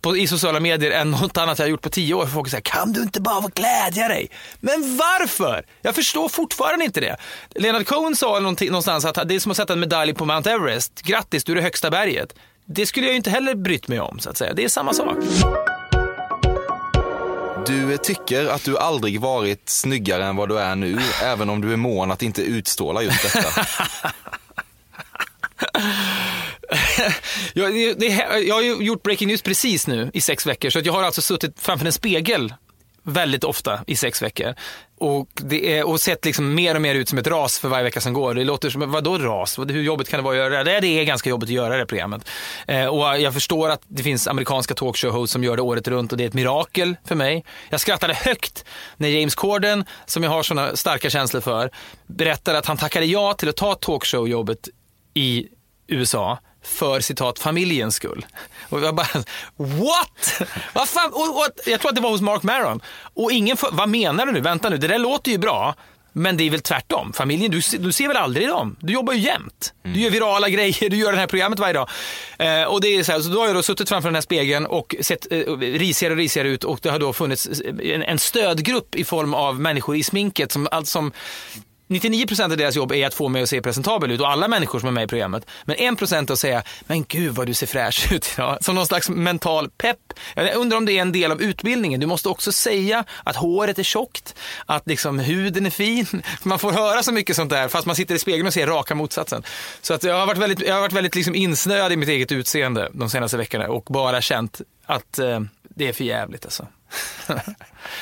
[0.00, 2.24] på, i sociala medier än något annat jag har gjort på tio år.
[2.24, 4.30] För folk säger, kan du inte bara glädja dig?
[4.60, 5.66] Men varför?
[5.82, 7.16] Jag förstår fortfarande inte det.
[7.54, 11.02] Leonard Cohen sa någonstans att det är som att sätta en medalj på Mount Everest.
[11.02, 12.34] Grattis, du är det högsta berget.
[12.64, 14.54] Det skulle jag inte heller brytt mig om, så att säga.
[14.54, 15.16] Det är samma sak.
[17.66, 21.72] Du tycker att du aldrig varit snyggare än vad du är nu, även om du
[21.72, 23.66] är mån att inte utstråla just detta.
[27.54, 28.06] jag, det,
[28.46, 31.22] jag har ju gjort breaking news precis nu i sex veckor, så jag har alltså
[31.22, 32.52] suttit framför en spegel
[33.06, 34.54] väldigt ofta i sex veckor.
[34.98, 37.84] Och, det är, och sett liksom mer och mer ut som ett ras för varje
[37.84, 38.34] vecka som går.
[38.34, 39.58] Det låter som, vadå ras?
[39.58, 40.80] Hur jobbigt kan det vara att göra det?
[40.80, 42.28] Det är ganska jobbigt att göra det programmet.
[42.66, 46.18] Eh, och jag förstår att det finns amerikanska talkshow-hosts som gör det året runt och
[46.18, 47.44] det är ett mirakel för mig.
[47.70, 48.64] Jag skrattade högt
[48.96, 51.70] när James Corden, som jag har sådana starka känslor för,
[52.06, 54.68] berättade att han tackade ja till att ta talkshow-jobbet
[55.14, 55.46] i
[55.88, 58.26] USA för citat familjens skull.
[58.68, 59.08] Och jag bara,
[59.56, 60.42] what?
[60.72, 61.10] Vad fan?
[61.12, 62.80] Och, och, jag tror att det var hos Mark Maron.
[63.14, 64.40] Och ingen, för, vad menar du nu?
[64.40, 65.74] Vänta nu, det där låter ju bra.
[66.18, 67.12] Men det är väl tvärtom.
[67.12, 68.76] Familjen, du, du ser väl aldrig dem?
[68.80, 69.72] Du jobbar ju jämt.
[69.84, 69.96] Mm.
[69.96, 71.88] Du gör virala grejer, du gör det här programmet varje dag.
[72.38, 74.22] Eh, och det är så, här, så då har jag då suttit framför den här
[74.22, 77.48] spegeln och sett eh, risigare och risigare ut och det har då funnits
[77.82, 81.12] en, en stödgrupp i form av människor i sminket som, alltså, som
[81.88, 84.80] 99% av deras jobb är att få mig att se presentabel ut och alla människor
[84.80, 85.46] som är med i programmet.
[85.64, 88.58] Men 1% att säga, men gud vad du ser fräsch ut idag.
[88.60, 89.98] Som någon slags mental pepp.
[90.34, 92.00] Jag undrar om det är en del av utbildningen.
[92.00, 94.34] Du måste också säga att håret är tjockt,
[94.66, 96.22] att liksom huden är fin.
[96.42, 98.94] Man får höra så mycket sånt där fast man sitter i spegeln och ser raka
[98.94, 99.42] motsatsen.
[99.80, 102.32] Så att jag har varit väldigt, jag har varit väldigt liksom insnöad i mitt eget
[102.32, 106.66] utseende de senaste veckorna och bara känt att eh, det är för jävligt alltså.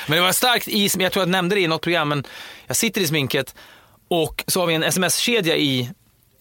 [0.07, 2.23] men det var starkt i, jag tror jag nämnde det i något program, men
[2.67, 3.55] jag sitter i sminket
[4.07, 5.91] och så har vi en sms-kedja i,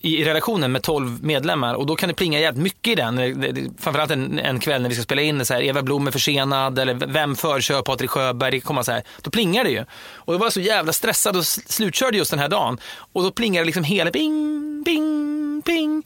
[0.01, 3.75] i redaktionen med 12 medlemmar och då kan det plinga jävligt mycket i den.
[3.79, 6.79] Framförallt en, en kväll när vi ska spela in så här, Eva Blom är försenad
[6.79, 8.61] eller vem förkör Patrik Sjöberg?
[8.61, 9.03] Komma så här.
[9.23, 9.85] Då plingar det ju.
[10.15, 12.79] Och då var jag så jävla stressad och slutkörde just den här dagen.
[13.13, 16.03] Och då plingar det liksom hela ping, ping, ping.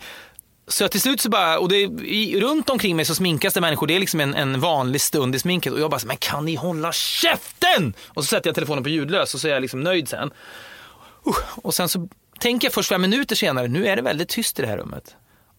[0.69, 3.61] Så jag till slut så bara, och det, i, runt omkring mig så sminkas det
[3.61, 3.87] människor.
[3.87, 5.73] Det är liksom en, en vanlig stund i sminket.
[5.73, 7.95] Och jag bara, men kan ni hålla käften?
[8.09, 10.31] Och så sätter jag telefonen på ljudlös och så är jag liksom nöjd sen.
[11.63, 12.09] Och sen så
[12.41, 15.15] tänker jag först fem minuter senare, nu är det väldigt tyst i det här rummet.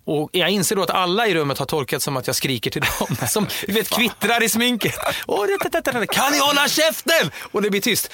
[0.10, 2.82] Och jag inser då att alla i rummet har tolkat som att jag skriker till
[2.82, 3.28] dem.
[3.30, 4.96] Som du vet, kvittrar i sminket.
[5.28, 5.46] Oh,
[6.10, 7.32] kan ni hålla käften?
[7.52, 8.12] Och det blir tyst.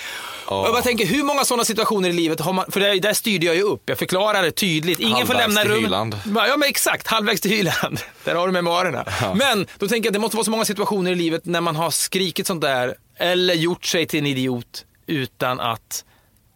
[0.48, 0.60] Oh.
[0.60, 3.14] Och jag bara tänker, hur många sådana situationer i livet har man, för där, där
[3.14, 3.84] styrde jag ju upp.
[3.86, 5.00] Jag förklarar det tydligt.
[5.00, 5.86] Ingen halvvägs får lämna rummet.
[5.86, 6.20] Hyland.
[6.36, 8.00] Ja men exakt, halvvägs till Hyland.
[8.24, 9.06] Där har du memoarerna.
[9.22, 9.34] Ja.
[9.34, 11.76] Men då tänker jag att det måste vara så många situationer i livet när man
[11.76, 16.06] har skrikit sånt där eller gjort sig till en idiot utan att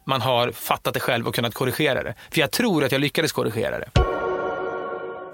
[0.06, 2.14] man har fattat det själv och kunnat korrigera det.
[2.32, 3.90] För jag tror att jag lyckades korrigera det.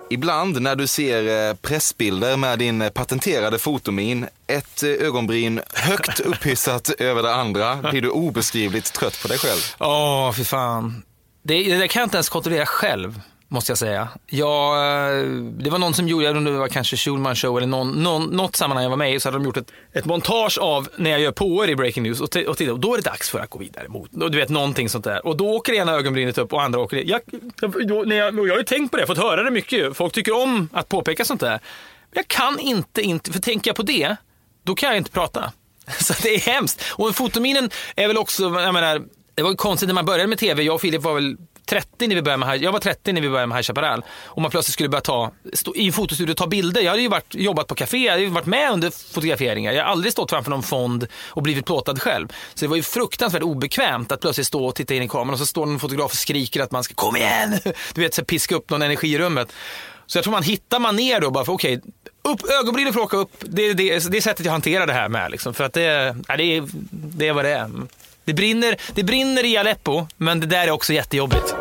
[0.09, 6.89] Ibland när du ser eh, pressbilder med din patenterade fotomin, ett eh, ögonbryn högt upphissat
[6.99, 9.61] över det andra, blir du obeskrivligt trött på dig själv.
[9.79, 11.03] Åh, oh, fy fan.
[11.43, 14.07] Det, det kan jag inte ens kontrollera själv måste jag säga.
[14.27, 17.57] Jag, eh, det var någon som gjorde, jag vet inte det var kanske Schulman show
[17.57, 20.05] eller någon, någon, något sammanhang jag var med i, så hade de gjort ett, ett
[20.05, 23.09] montage av när jag gör påer i Breaking News och, och, och då är det
[23.09, 25.27] dags för att gå vidare mot, du vet någonting sånt där.
[25.27, 27.21] Och då åker ena ögonbrynet upp och andra åker jag,
[27.61, 30.43] jag, när jag, jag har ju tänkt på det, fått höra det mycket Folk tycker
[30.43, 31.59] om att påpeka sånt där.
[32.13, 34.15] Jag kan inte, inte för tänker jag på det,
[34.63, 35.51] då kan jag inte prata.
[35.99, 36.83] Så det är hemskt.
[36.91, 39.01] Och fotominen är väl också, jag menar,
[39.35, 40.63] det var ju konstigt när man började med tv.
[40.63, 43.29] Jag och Filip var väl 30 när vi började med Jag var 30 när vi
[43.29, 44.03] började med High Chaparral.
[44.25, 46.81] Och man plötsligt skulle börja ta, stå, i en fotostudio ta bilder.
[46.81, 49.71] Jag hade ju varit, jobbat på café, jag hade ju varit med under fotograferingar.
[49.71, 52.27] Jag har aldrig stått framför någon fond och blivit plåtad själv.
[52.53, 55.39] Så det var ju fruktansvärt obekvämt att plötsligt stå och titta in i kameran och
[55.39, 57.59] så står någon fotograf och skriker att man ska kom igen!
[57.93, 59.53] Du vet, så piska upp någon energi i rummet.
[60.05, 61.91] Så jag tror man hittar man ner då bara för okej, okay,
[62.33, 63.31] upp, ögonbrynen får åka upp.
[63.39, 65.31] Det är det, det sättet jag hanterar det här med.
[65.31, 67.71] Liksom, för att det, ja, det, är, det är vad det är.
[68.25, 71.55] Det brinner, det brinner i Aleppo, men det där är också jättejobbigt.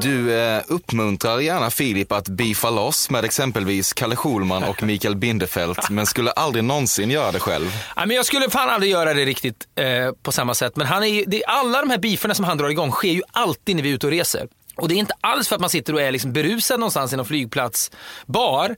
[0.00, 5.76] Du eh, uppmuntrar gärna Filip att beefa loss med exempelvis Kalle Schulman och Mikael Bindefeld,
[5.90, 7.66] men skulle aldrig någonsin göra det själv.
[7.96, 10.76] Ja, men jag skulle fan aldrig göra det riktigt eh, på samma sätt.
[10.76, 13.76] Men han är, det, alla de här beeferna som han drar igång sker ju alltid
[13.76, 14.48] när vi är ute och reser.
[14.76, 17.16] Och det är inte alls för att man sitter och är liksom berusad någonstans i
[17.16, 18.76] någon flygplatsbar.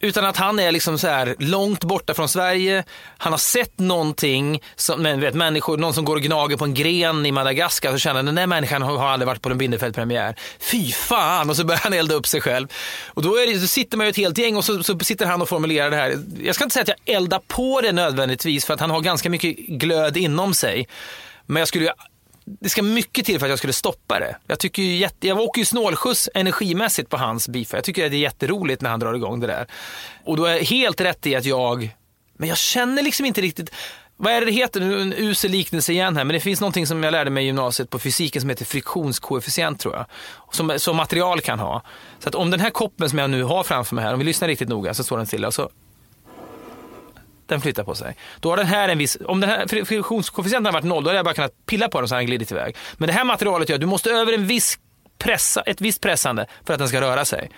[0.00, 2.84] Utan att han är liksom så här långt borta från Sverige.
[3.18, 6.74] Han har sett någonting, som, men vet, människor, någon som går och gnager på en
[6.74, 7.92] gren i Madagaskar.
[7.92, 10.34] och känner den där människan har, aldrig varit på en Bindefeld-premiär.
[10.58, 11.50] Fy fan!
[11.50, 12.68] Och så börjar han elda upp sig själv.
[13.06, 15.26] Och då, är det, då sitter man ju ett helt gäng och så, så sitter
[15.26, 16.18] han och formulerar det här.
[16.42, 19.30] Jag ska inte säga att jag eldar på det nödvändigtvis för att han har ganska
[19.30, 20.88] mycket glöd inom sig.
[21.46, 21.92] Men jag skulle
[22.60, 24.36] det ska mycket till för att jag skulle stoppa det.
[24.46, 27.72] Jag, tycker ju jätte, jag åker ju snålskjuts energimässigt på hans beef.
[27.72, 29.66] Jag tycker att det är jätteroligt när han drar igång det där.
[30.24, 31.96] Och då är jag helt rätt i att jag,
[32.38, 33.70] men jag känner liksom inte riktigt,
[34.16, 34.80] vad är det det heter?
[34.80, 37.90] En usel liknelse igen här, men det finns någonting som jag lärde mig i gymnasiet
[37.90, 40.06] på fysiken som heter friktionskoefficient tror jag.
[40.50, 41.82] Som, som material kan ha.
[42.18, 44.24] Så att om den här koppen som jag nu har framför mig här, om vi
[44.24, 45.46] lyssnar riktigt noga så står den stilla.
[45.46, 45.70] Och så
[47.48, 48.16] den flyttar på sig.
[48.40, 51.18] Då har den här en viss, om den här friktionskoefficienten har varit noll, då hade
[51.18, 52.76] jag bara kunnat pilla på den så har den glidit iväg.
[52.96, 54.78] Men det här materialet gör att du måste över en viss
[55.18, 57.50] pressa, ett visst pressande för att den ska röra sig.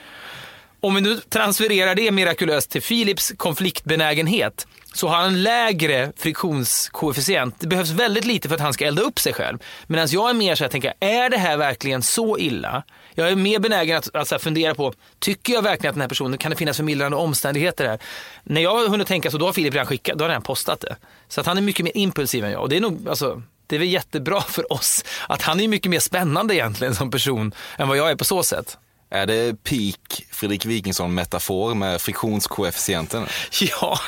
[0.80, 7.54] Om vi nu transfererar det mirakulöst till Philips konfliktbenägenhet så har han en lägre friktionskoefficient.
[7.58, 9.58] Det behövs väldigt lite för att han ska elda upp sig själv.
[9.86, 12.82] Medan jag är mer så här, tänker, är det här verkligen så illa?
[13.14, 16.08] Jag är mer benägen att, att, att fundera på, tycker jag verkligen att den här
[16.08, 17.98] personen, kan det finnas förmildrande omständigheter här?
[18.42, 20.80] När jag har hunnit tänka så, då har Filip redan skickat, då har han postat
[20.80, 20.96] det.
[21.28, 22.62] Så att han är mycket mer impulsiv än jag.
[22.62, 25.90] Och det är nog, alltså, det är väl jättebra för oss att han är mycket
[25.90, 28.78] mer spännande egentligen som person än vad jag är på så sätt.
[29.12, 33.26] Är det peak Fredrik Wikingsson-metafor med friktionskoefficienten?
[33.60, 33.98] Ja,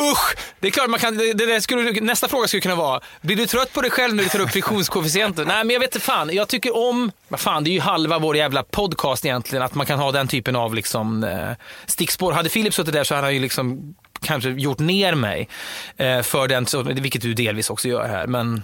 [0.00, 0.36] usch!
[0.60, 3.46] Det är klart man kan, det, det skulle, nästa fråga skulle kunna vara, blir du
[3.46, 5.48] trött på dig själv när du tar upp friktionskoefficienten?
[5.48, 8.18] Nej men jag vet inte fan, jag tycker om, vad fan det är ju halva
[8.18, 11.50] vår jävla podcast egentligen, att man kan ha den typen av liksom eh,
[11.86, 12.32] stickspår.
[12.32, 15.48] Hade Filip suttit där så hade han ju liksom kanske gjort ner mig
[15.96, 16.66] eh, för den,
[17.02, 18.26] vilket du delvis också gör här.
[18.26, 18.62] Men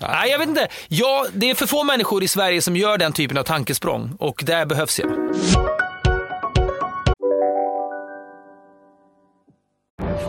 [0.00, 0.68] Nej, jag vet inte.
[0.88, 4.42] Ja, det är för få människor i Sverige som gör den typen av tankesprång och
[4.46, 5.10] där behövs jag.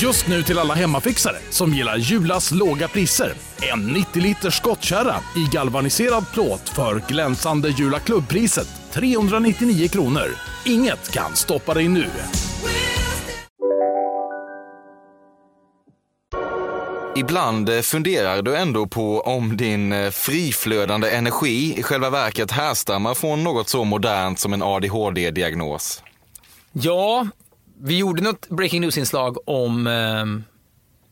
[0.00, 3.32] Just nu till alla hemmafixare som gillar Julas låga priser.
[3.72, 10.28] En 90 liters skottkärra i galvaniserad plåt för glänsande Jula klubbpriset 399 kronor.
[10.64, 12.06] Inget kan stoppa dig nu.
[17.16, 23.14] Ibland eh, funderar du ändå på om din eh, friflödande energi i själva verket härstammar
[23.14, 26.02] från något så modernt som en ADHD-diagnos.
[26.72, 27.26] Ja,
[27.82, 30.24] vi gjorde något breaking news-inslag om eh,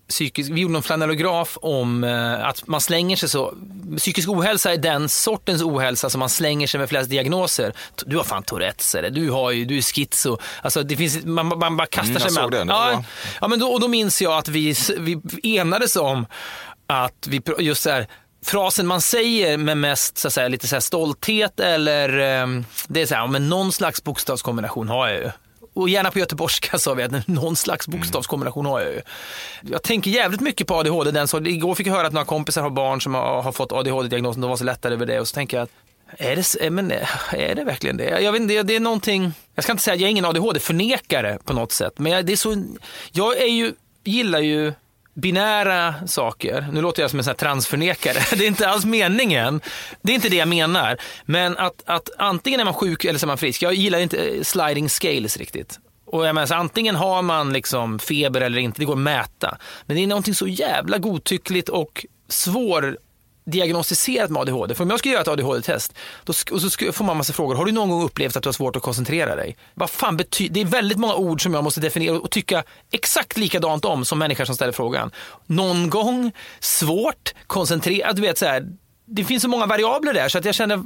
[0.09, 3.55] psykisk, vi gjorde någon flanellograf om eh, att man slänger sig så.
[3.97, 7.73] Psykisk ohälsa är den sortens ohälsa som man slänger sig med flest diagnoser.
[8.07, 10.39] Du har fan Tourettes eller du, har ju, du är schizo.
[10.63, 12.95] Alltså, det finns, man, man bara kastar mm, sig med allt.
[12.95, 13.05] Ja,
[13.41, 16.27] ja, men då, och då minns jag att vi, vi enades om
[16.87, 18.07] att vi just så här,
[18.45, 22.47] frasen man säger med mest så säga, lite så stolthet eller eh,
[22.89, 25.31] det är så här, men någon slags bokstavskombination har jag ju
[25.75, 29.01] och gärna på göteborgska sa vi att någon slags bokstavskombination har jag ju.
[29.63, 31.11] Jag tänker jävligt mycket på ADHD.
[31.11, 33.73] Den så, igår fick jag höra att några kompisar har barn som har, har fått
[33.73, 34.41] ADHD-diagnosen.
[34.41, 35.71] De var så lättade över det och så tänker jag att
[36.19, 38.21] är det, eh, men, eh, är det verkligen det?
[38.21, 41.39] Jag vet inte, det är någonting, jag ska inte säga att jag är ingen ADHD-förnekare
[41.45, 42.65] på något sätt, men jag, det är så,
[43.13, 43.73] jag är ju,
[44.05, 44.73] gillar ju
[45.15, 49.61] binära saker, nu låter jag som en sån transförnekare, det är inte alls meningen.
[50.03, 50.97] Det är inte det jag menar.
[51.25, 53.63] Men att, att antingen är man sjuk eller så är man frisk.
[53.63, 55.79] Jag gillar inte eh, sliding scales riktigt.
[56.07, 59.59] Och jag menar, så antingen har man liksom feber eller inte, det går att mäta.
[59.87, 62.99] Men det är någonting så jävla godtyckligt och svår
[63.45, 64.75] diagnostiserat med ADHD.
[64.75, 67.55] För om jag skulle göra ett ADHD-test då, och så får man massa frågor.
[67.55, 69.57] Har du någon gång upplevt att du har svårt att koncentrera dig?
[69.75, 70.55] Vad fan betyder...
[70.55, 74.19] Det är väldigt många ord som jag måste definiera och tycka exakt likadant om som
[74.19, 75.11] människor som ställer frågan.
[75.47, 78.17] Någon gång, svårt, koncentrerad.
[78.17, 78.69] Du vet så här,
[79.07, 80.83] det finns så många variabler där så att jag känner...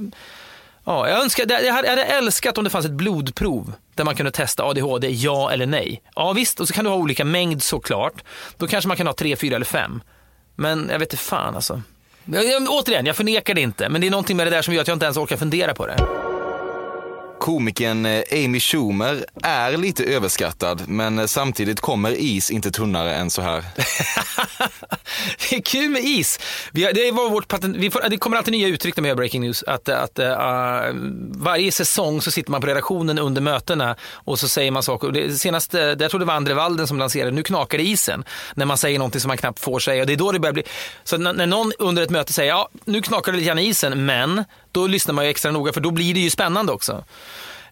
[0.84, 4.16] Ja, jag, önskar, jag hade jag hade älskat om det fanns ett blodprov där man
[4.16, 6.02] kunde testa ADHD, ja eller nej.
[6.14, 8.24] Ja visst, och så kan du ha olika mängd såklart.
[8.56, 10.02] Då kanske man kan ha tre, fyra eller fem.
[10.54, 11.82] Men jag vet inte fan alltså.
[12.32, 14.80] Jag, återigen, jag förnekar det inte, men det är någonting med det där som gör
[14.80, 15.96] att jag inte ens orkar fundera på det.
[17.38, 23.30] Komikern eh, Amy Schumer är lite överskattad, men eh, samtidigt kommer is inte tunnare än
[23.30, 23.64] så här.
[25.50, 26.40] det är kul med is.
[26.72, 29.08] Vi har, det, var vårt patent, vi får, det kommer alltid nya uttryck när vi
[29.08, 29.62] gör breaking news.
[29.62, 30.26] Att, att, uh,
[31.30, 35.10] varje säsong så sitter man på redaktionen under mötena och så säger man saker.
[35.10, 38.24] Det senaste, jag tror det var Andre Walden som lanserade, nu knakar det i isen.
[38.54, 40.02] När man säger någonting som man knappt får säga.
[40.02, 40.62] Och det är då det börjar bli,
[41.04, 43.66] så när, när någon under ett möte säger, ja nu knakar det lite grann i
[43.66, 47.04] isen, men då lyssnar man ju extra noga för då blir det ju spännande också.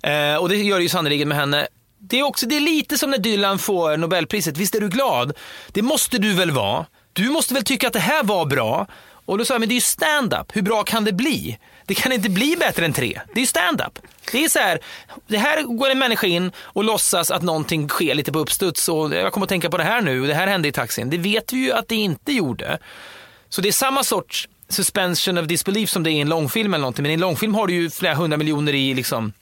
[0.02, 1.66] Eh, och det gör det ju sannerligen med henne.
[1.98, 4.56] Det är, också, det är lite som när Dylan får Nobelpriset.
[4.56, 5.32] Visst är du glad?
[5.68, 6.86] Det måste du väl vara?
[7.12, 8.86] Du måste väl tycka att det här var bra?
[9.26, 10.56] Och då sa jag, men det är ju stand-up.
[10.56, 11.58] Hur bra kan det bli?
[11.86, 13.20] Det kan inte bli bättre än tre.
[13.34, 13.98] Det är ju stand-up.
[14.32, 14.78] Det är så här,
[15.26, 18.88] det här går en människa in och låtsas att någonting sker lite på uppstuds.
[18.88, 21.10] Och jag kommer att tänka på det här nu, det här hände i taxin.
[21.10, 22.78] Det vet vi ju att det inte gjorde.
[23.48, 26.82] Så det är samma sorts suspension of disbelief som det är i en långfilm eller
[26.82, 27.02] någonting.
[27.02, 29.32] Men i en långfilm har du ju flera hundra miljoner i liksom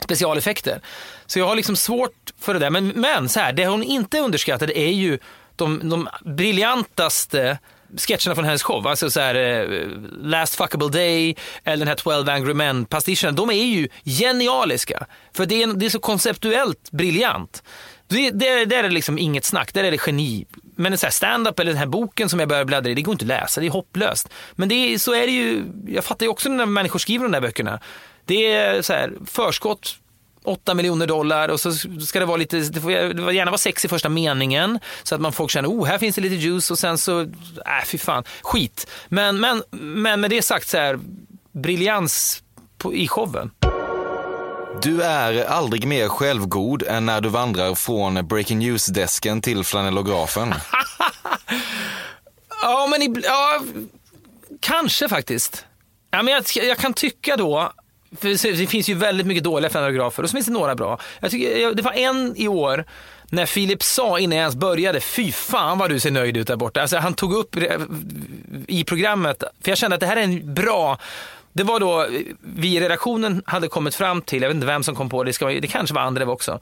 [0.00, 0.80] specialeffekter.
[1.26, 2.70] Så jag har liksom svårt för det där.
[2.70, 5.18] Men, men så här, det hon inte underskattade är ju
[5.56, 7.58] de, de briljantaste
[7.96, 8.86] sketcherna från hennes show.
[8.86, 9.88] Alltså så här, eh,
[10.22, 13.32] Last fuckable day eller den här 12 angry men pastischerna.
[13.32, 15.06] De är ju genialiska.
[15.32, 17.62] För det är, det är så konceptuellt briljant.
[18.08, 20.46] Det, det, där är det liksom inget snack, där är det geni.
[20.76, 23.24] Men en stand-up eller den här boken som jag börjar bläddra i, det går inte
[23.24, 24.28] att läsa, det är hopplöst.
[24.52, 27.32] Men det är, så är det ju, jag fattar ju också när människor skriver de
[27.32, 27.80] där böckerna.
[28.24, 29.98] Det är så här, förskott
[30.44, 31.72] 8 miljoner dollar och så
[32.06, 32.92] ska det vara lite, det får
[33.32, 36.22] gärna vara sex i första meningen så att man folk känner, oh här finns det
[36.22, 38.90] lite juice och sen så, äh fy fan, skit.
[39.08, 40.98] Men, men, men med det sagt så här,
[41.52, 42.42] briljans
[42.78, 43.50] på, i showen.
[44.82, 50.54] Du är aldrig mer självgod än när du vandrar från breaking news-desken till flanellografen.
[52.62, 53.60] ja, men ja,
[54.60, 55.66] kanske faktiskt.
[56.10, 57.72] Ja, men jag, jag kan tycka då
[58.20, 60.98] för det finns ju väldigt mycket dåliga flanellografer och så finns det några bra.
[61.20, 62.84] Jag tycker, det var en i år
[63.30, 66.56] när Filip sa innan jag ens började, fy fan vad du ser nöjd ut där
[66.56, 66.80] borta.
[66.80, 67.56] Alltså, han tog upp
[68.68, 70.98] i programmet, för jag kände att det här är en bra
[71.54, 72.06] det var då
[72.40, 75.38] vi i redaktionen hade kommit fram till, jag vet inte vem som kom på det,
[75.40, 76.60] det, det kanske var Andrev också.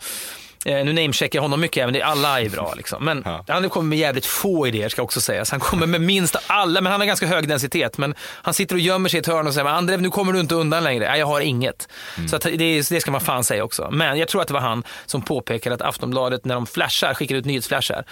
[0.64, 2.74] Eh, nu namecheckar jag honom mycket, men alla är bra.
[2.76, 3.04] Liksom.
[3.04, 3.44] Men ja.
[3.48, 5.50] han kommer med jävligt få idéer ska också sägas.
[5.50, 7.98] Han kommer med minst alla, men han har ganska hög densitet.
[7.98, 10.40] Men han sitter och gömmer sig i ett hörn och säger, Andrev nu kommer du
[10.40, 11.08] inte undan längre.
[11.08, 11.88] Nej, jag har inget.
[12.16, 12.28] Mm.
[12.28, 13.88] Så det, det, ska man fan säga också.
[13.90, 17.34] Men jag tror att det var han som påpekade att Aftonbladet, när de flashar, skickar
[17.34, 18.04] ut nyhetsflashar,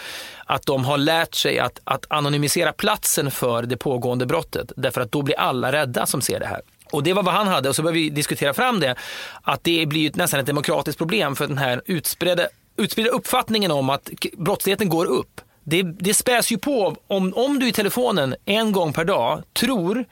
[0.47, 4.73] att de har lärt sig att, att anonymisera platsen för det pågående brottet.
[4.77, 6.61] Därför att då blir alla rädda som ser det här.
[6.93, 8.95] Och det var vad han hade och så började vi diskutera fram det.
[9.43, 13.91] Att det blir ju nästan ett demokratiskt problem för den här utspridda, utspridda uppfattningen om
[13.91, 15.41] att brottsligheten går upp.
[15.65, 20.05] Det, det späs ju på om, om du i telefonen en gång per dag tror,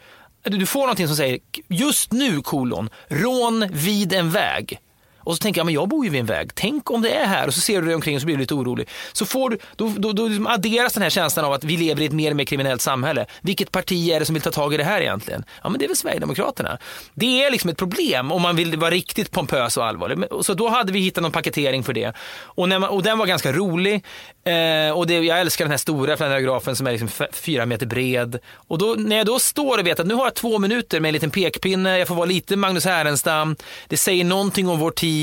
[0.43, 4.81] du får någonting som säger just nu kolon, rån vid en väg.
[5.29, 6.55] Och så tänker jag, men jag bor ju vid en väg.
[6.55, 7.47] Tänk om det är här.
[7.47, 8.89] Och så ser du dig omkring och så blir du lite orolig.
[9.13, 12.03] Så får du, då, då, då liksom adderas den här känslan av att vi lever
[12.03, 13.27] i ett mer och mer kriminellt samhälle.
[13.41, 15.45] Vilket parti är det som vill ta tag i det här egentligen?
[15.63, 16.79] Ja, men det är väl Sverigedemokraterna.
[17.15, 20.19] Det är liksom ett problem om man vill vara riktigt pompös och allvarlig.
[20.43, 22.13] Så då hade vi hittat någon paketering för det.
[22.41, 24.05] Och, när man, och den var ganska rolig.
[24.45, 28.39] Eh, och det, jag älskar den här stora flanellografen som är liksom fyra meter bred.
[28.55, 31.09] Och då, när jag då står och vet att nu har jag två minuter med
[31.09, 33.57] en liten pekpinne, jag får vara lite Magnus Härenstam,
[33.89, 35.18] det säger någonting om vår tid,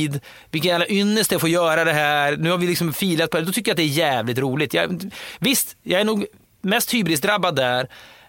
[0.52, 3.44] vilken jävla ynnest det få göra det här, nu har vi liksom filat på det,
[3.44, 4.74] då tycker jag att det är jävligt roligt.
[4.74, 6.26] Jag, visst, jag är nog
[6.62, 7.88] mest hybrisdrabbad där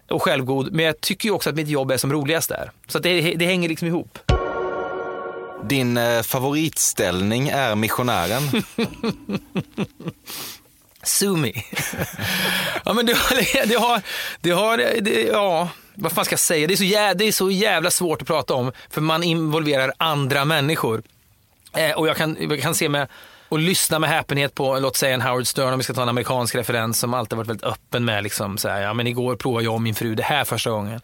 [0.09, 2.71] och självgod, men jag tycker också att mitt jobb är som roligast där.
[2.87, 4.19] Så det, det hänger liksom ihop.
[5.69, 8.43] Din eh, favoritställning är missionären.
[11.03, 11.53] Sumi.
[12.85, 14.03] ja, men det har, det har,
[14.41, 16.67] det har det, ja, vad fan ska jag säga?
[16.67, 19.93] Det är, så jävla, det är så jävla svårt att prata om, för man involverar
[19.99, 21.03] andra människor.
[21.77, 23.09] Eh, och jag kan, jag kan se med
[23.49, 26.09] och lyssna med häpenhet på, låt säga en Howard Stern om vi ska ta en
[26.09, 29.65] amerikansk referens som alltid varit väldigt öppen med liksom så här, ja men igår provade
[29.65, 31.01] jag och min fru det här första gången.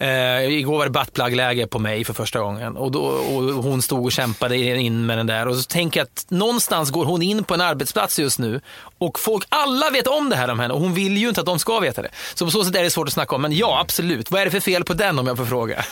[0.00, 4.04] Eh, igår var det buttplug-läge på mig för första gången och, då, och hon stod
[4.04, 7.44] och kämpade in med den där och så tänker jag att någonstans går hon in
[7.44, 8.60] på en arbetsplats just nu
[8.98, 11.46] och folk, alla vet om det här om henne och hon vill ju inte att
[11.46, 12.10] de ska veta det.
[12.34, 14.30] Så på så sätt är det svårt att snacka om, men ja absolut.
[14.30, 15.84] Vad är det för fel på den om jag får fråga?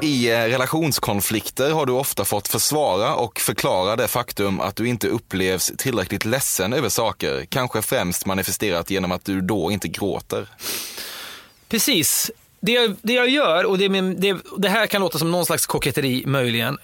[0.00, 5.08] I eh, relationskonflikter har du ofta fått försvara och förklara det faktum att du inte
[5.08, 10.48] upplevs tillräckligt ledsen över saker, kanske främst manifesterat genom att du då inte gråter.
[11.68, 12.30] Precis.
[12.60, 15.66] Det jag, det jag gör, och det, det, det, här kan låta som någon slags
[15.66, 16.78] koketteri möjligen,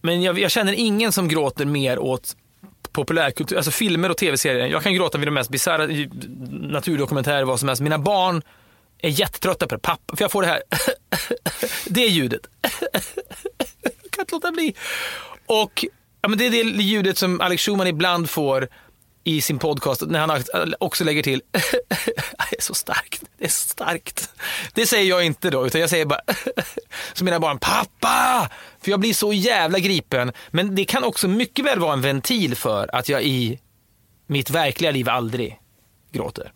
[0.00, 2.36] men jag, jag känner ingen som gråter mer åt
[2.92, 4.66] populärkultur, alltså filmer och tv-serier.
[4.66, 5.86] Jag kan gråta vid de mest bisarra
[6.50, 7.82] naturdokumentärer, vad som helst.
[7.82, 8.42] Mina barn
[9.06, 9.80] är jättetrötta på det.
[9.80, 10.62] Pappa, för jag får det här,
[11.86, 12.46] det är ljudet.
[12.82, 14.74] jag kan inte låta bli.
[15.46, 15.84] Och
[16.20, 18.68] ja, men det är det ljudet som Alex Schumann ibland får
[19.24, 23.68] i sin podcast när han också lägger till, det är så starkt, det är så
[23.68, 24.30] starkt.
[24.74, 26.20] Det säger jag inte då, utan jag säger bara,
[27.12, 28.50] så mina barn, pappa!
[28.80, 30.32] För jag blir så jävla gripen.
[30.50, 33.60] Men det kan också mycket väl vara en ventil för att jag i
[34.26, 35.58] mitt verkliga liv aldrig
[36.12, 36.52] gråter.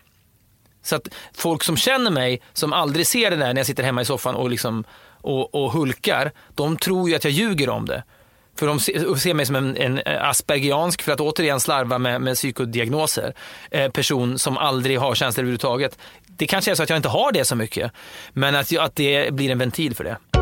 [0.82, 4.02] Så att folk som känner mig, som aldrig ser det där när jag sitter hemma
[4.02, 4.84] i soffan och, liksom,
[5.20, 8.02] och, och hulkar, de tror ju att jag ljuger om det.
[8.56, 12.34] För de ser mig som en, en eh, aspergiansk, för att återigen slarva med, med
[12.34, 13.34] psykodiagnoser,
[13.70, 15.98] eh, person som aldrig har känslor överhuvudtaget.
[16.26, 17.92] Det kanske är så att jag inte har det så mycket,
[18.32, 20.39] men att, att det blir en ventil för det.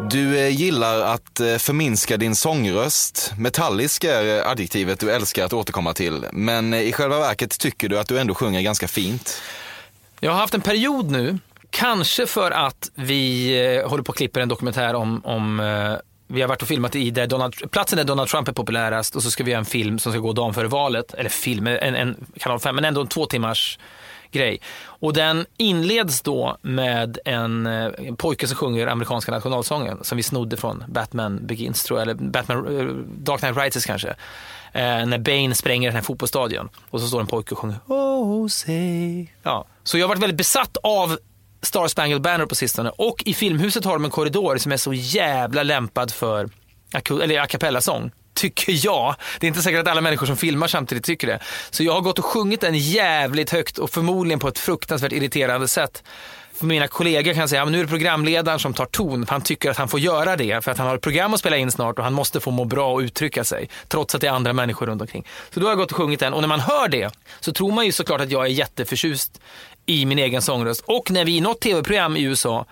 [0.00, 3.32] Du eh, gillar att eh, förminska din sångröst.
[3.38, 6.26] Metallisk är eh, adjektivet du älskar att återkomma till.
[6.32, 9.42] Men i själva verket tycker du att du ändå sjunger ganska fint.
[10.20, 11.38] Jag har haft en period nu,
[11.70, 15.62] kanske för att vi håller på att klippa en dokumentär om, om
[16.26, 19.22] vi har varit och filmat i där Donald, platsen där Donald Trump är populärast och
[19.22, 21.14] så ska vi göra en film som ska gå dagen före valet.
[21.14, 23.78] Eller film, en, en kanal 5, men ändå en två timmars
[24.32, 24.60] grej.
[24.84, 30.56] Och den inleds då med en, eh, pojke som sjunger amerikanska nationalsången som vi snodde
[30.56, 32.86] från Batman Begins tror jag, eller Batman, eh,
[33.18, 34.08] Dark Knight Rises kanske.
[34.72, 38.48] Eh, när Bane spränger den här fotbollsstadion och så står en pojke och sjunger Oh
[38.48, 39.26] say.
[39.42, 39.64] Ja.
[39.84, 41.18] Så jag har varit väldigt besatt av
[41.62, 44.92] Star Spangled Banner på sistone och i Filmhuset har de en korridor som är så
[44.92, 46.50] jävla lämpad för
[47.22, 49.14] eller a cappella-sång tycker jag.
[49.40, 51.38] Det är inte säkert att alla människor som filmar samtidigt tycker det.
[51.70, 55.68] Så jag har gått och sjungit den jävligt högt och förmodligen på ett fruktansvärt irriterande
[55.68, 56.02] sätt.
[56.54, 59.26] För mina kollegor kan säga att nu är det programledaren som tar ton.
[59.26, 61.40] För han tycker att han får göra det för att han har ett program att
[61.40, 63.68] spela in snart och han måste få må bra och uttrycka sig.
[63.88, 65.26] Trots att det är andra människor runt omkring.
[65.50, 67.10] Så då har jag gått och sjungit den och när man hör det
[67.40, 69.40] så tror man ju såklart att jag är jätteförtjust
[69.86, 70.84] i min egen sångröst.
[70.86, 72.66] Och när vi i något tv-program i USA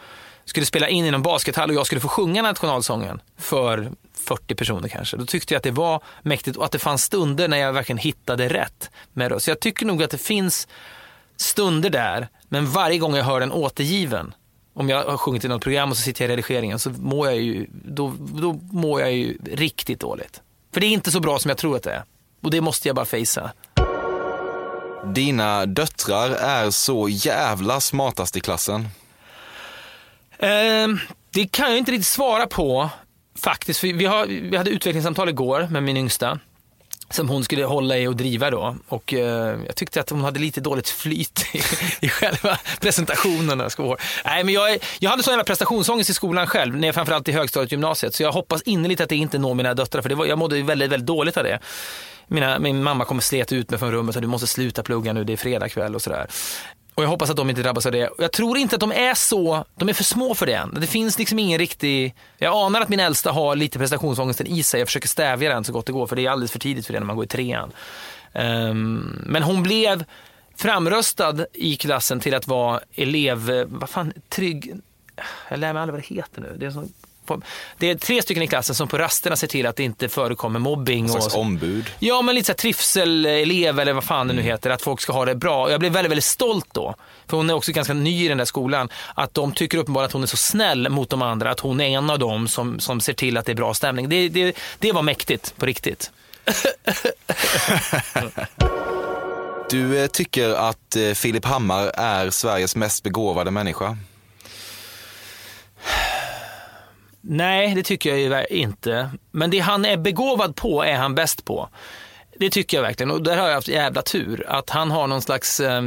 [0.50, 4.88] skulle spela in i någon baskethall och jag skulle få sjunga nationalsången för 40 personer
[4.88, 5.16] kanske.
[5.16, 7.98] Då tyckte jag att det var mäktigt och att det fanns stunder när jag verkligen
[7.98, 9.40] hittade rätt med det.
[9.40, 10.68] Så jag tycker nog att det finns
[11.36, 14.34] stunder där, men varje gång jag hör den återgiven,
[14.74, 17.26] om jag har sjungit i något program och så sitter jag i redigeringen, så mår
[17.26, 20.40] jag ju, då, då mår jag ju riktigt dåligt.
[20.72, 22.04] För det är inte så bra som jag tror att det är.
[22.42, 23.52] Och det måste jag bara fejsa.
[25.14, 28.88] Dina döttrar är så jävla smartast i klassen.
[30.40, 30.98] Ehm,
[31.30, 32.90] det kan jag inte riktigt svara på
[33.38, 33.84] faktiskt.
[33.84, 36.38] Vi, har, vi hade utvecklingssamtal igår med min yngsta
[37.10, 38.76] som hon skulle hålla i och driva då.
[38.88, 41.58] Och eh, jag tyckte att hon hade lite dåligt flyt i,
[42.06, 43.68] i själva presentationen.
[44.24, 47.32] Nej, men jag, jag hade sån jävla prestationsångest i skolan själv, när jag, framförallt i
[47.32, 48.14] högstadiet och gymnasiet.
[48.14, 50.62] Så jag hoppas innerligt att det inte når mina döttrar, för det var, jag mådde
[50.62, 51.58] väldigt, väldigt dåligt av det.
[52.26, 55.24] Mina, min mamma kommer slet ut mig från rummet och du måste sluta plugga nu,
[55.24, 56.26] det är fredag kväll och sådär.
[57.00, 58.10] Och jag hoppas att de inte drabbas av det.
[58.18, 60.74] Jag tror inte att de är så, de är för små för det än.
[60.80, 64.80] Det finns liksom ingen riktig, jag anar att min äldsta har lite prestationsångesten i sig.
[64.80, 66.92] Jag försöker stävja den så gott det går för det är alldeles för tidigt för
[66.92, 67.72] det när man går i trean.
[68.32, 70.04] Um, men hon blev
[70.56, 74.74] framröstad i klassen till att vara elev, vad fan, trygg,
[75.48, 76.56] jag lär mig aldrig vad det heter nu.
[76.58, 76.92] Det är sån
[77.78, 80.60] det är tre stycken i klassen som på rasterna ser till att det inte förekommer
[80.60, 81.04] mobbing.
[81.04, 81.90] En slags och ombud.
[81.98, 84.50] Ja, men lite så här trivselelev eller vad fan det nu mm.
[84.50, 84.70] heter.
[84.70, 85.70] Att folk ska ha det bra.
[85.70, 86.94] Jag blev väldigt, väldigt stolt då.
[87.26, 88.88] För hon är också ganska ny i den där skolan.
[89.14, 91.50] Att de tycker uppenbarligen att hon är så snäll mot de andra.
[91.50, 94.08] Att hon är en av dem som, som ser till att det är bra stämning.
[94.08, 96.10] Det, det, det var mäktigt på riktigt.
[99.70, 103.96] Du eh, tycker att eh, Filip Hammar är Sveriges mest begåvade människa?
[107.20, 109.10] Nej, det tycker jag ju inte.
[109.30, 111.68] Men det han är begåvad på är han bäst på.
[112.38, 114.44] Det tycker jag verkligen och där har jag haft jävla tur.
[114.48, 115.60] Att han har någon slags...
[115.60, 115.82] Eh...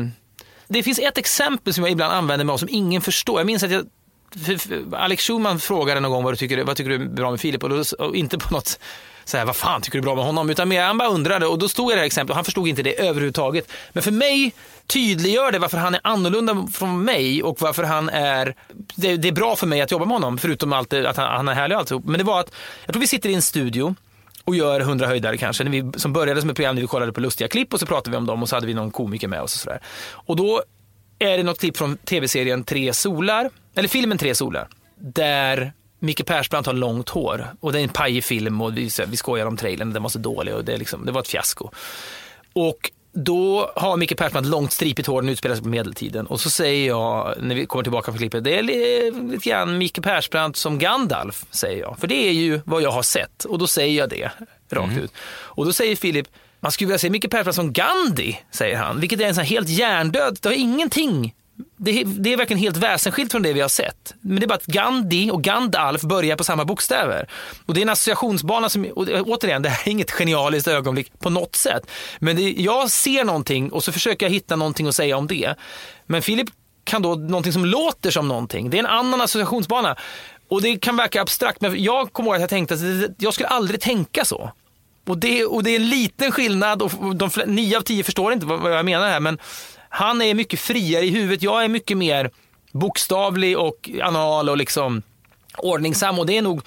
[0.67, 3.39] Det finns ett exempel som jag ibland använder mig av som ingen förstår.
[3.39, 3.85] Jag minns att jag
[4.93, 7.63] Alex Schumann frågade någon gång vad, du tycker, vad tycker du är bra med Filip
[7.63, 8.79] och, då, och inte på något
[9.25, 10.49] så här, vad fan tycker du är bra med honom?
[10.49, 12.67] Utan mer, han bara undrade och då stod jag det här exemplet och han förstod
[12.67, 13.71] inte det överhuvudtaget.
[13.93, 14.53] Men för mig
[14.87, 18.55] tydliggör det varför han är annorlunda från mig och varför han är,
[18.95, 21.27] det, det är bra för mig att jobba med honom, förutom allt det, att han,
[21.27, 22.05] han är härlig och alltihop.
[22.05, 22.51] Men det var att,
[22.85, 23.95] jag tror vi sitter i en studio
[24.45, 27.13] och gör 100 höjdare kanske, när vi, som började som ett program när vi kollade
[27.13, 29.27] på lustiga klipp och så pratade vi om dem och så hade vi någon komiker
[29.27, 29.79] med oss och sådär.
[30.11, 30.63] Och då
[31.19, 35.73] är det något klipp från tv-serien Tre solar, eller filmen Tre solar, där
[36.03, 39.45] Micke Persbrandt har långt hår och det är en pajig film och vi, vi skojar
[39.45, 41.69] om trailern, den var så dålig och det, liksom, det var ett fiasko.
[42.53, 46.27] Och då har Micke Persbrandt långt stripigt hår, den utspelar sig på medeltiden.
[46.27, 50.01] Och så säger jag, när vi kommer tillbaka på klippet, det är lite grann Micke
[50.03, 51.97] Persbrandt som Gandalf, säger jag.
[51.99, 53.45] För det är ju vad jag har sett.
[53.45, 54.31] Och då säger jag det
[54.71, 55.03] rakt Mm.
[55.03, 55.11] ut.
[55.29, 56.27] Och då säger Filip,
[56.59, 58.99] man skulle vilja se Micke Persbrandt som Gandhi, säger han.
[58.99, 61.33] Vilket är en sån här helt hjärndöd, det har ingenting
[61.77, 64.13] det är, det är verkligen helt väsensskilt från det vi har sett.
[64.21, 67.29] Men det är bara att Gandhi och Gandalf börjar på samma bokstäver.
[67.65, 71.29] Och det är en associationsbana som, och återigen, det här är inget genialiskt ögonblick på
[71.29, 71.83] något sätt.
[72.19, 75.55] Men det, jag ser någonting och så försöker jag hitta någonting att säga om det.
[76.05, 76.49] Men Filip
[76.83, 78.69] kan då någonting som låter som någonting.
[78.69, 79.95] Det är en annan associationsbana.
[80.47, 82.81] Och det kan verka abstrakt, men jag kommer ihåg att jag tänkte att
[83.17, 84.51] jag skulle aldrig tänka så.
[85.07, 88.45] Och det, och det är en liten skillnad och de, nio av tio förstår inte
[88.45, 89.37] vad, vad jag menar här, men
[89.95, 91.43] han är mycket friare i huvudet.
[91.43, 92.31] Jag är mycket mer
[92.71, 95.01] bokstavlig och anal och liksom
[95.57, 96.61] ordningsam och det är nog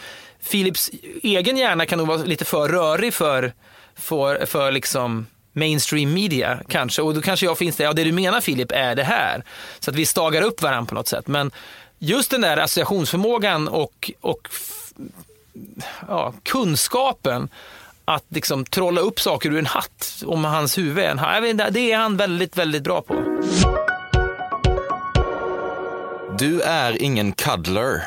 [0.50, 0.90] Philips
[1.22, 3.52] egen hjärna kan nog vara lite för rörig för,
[3.94, 7.02] för, för liksom mainstream media kanske.
[7.02, 9.44] Och då kanske jag finns där, ja det du menar Filip är det här.
[9.80, 11.26] Så att vi stagar upp varandra på något sätt.
[11.26, 11.50] Men
[11.98, 14.48] just den där associationsförmågan och, och
[16.08, 17.48] ja, kunskapen
[18.08, 21.44] att liksom trolla upp saker ur en hatt om hans huvud är en hatt.
[21.44, 23.14] Inte, Det är han väldigt, väldigt bra på.
[26.38, 28.02] Du är ingen cuddler.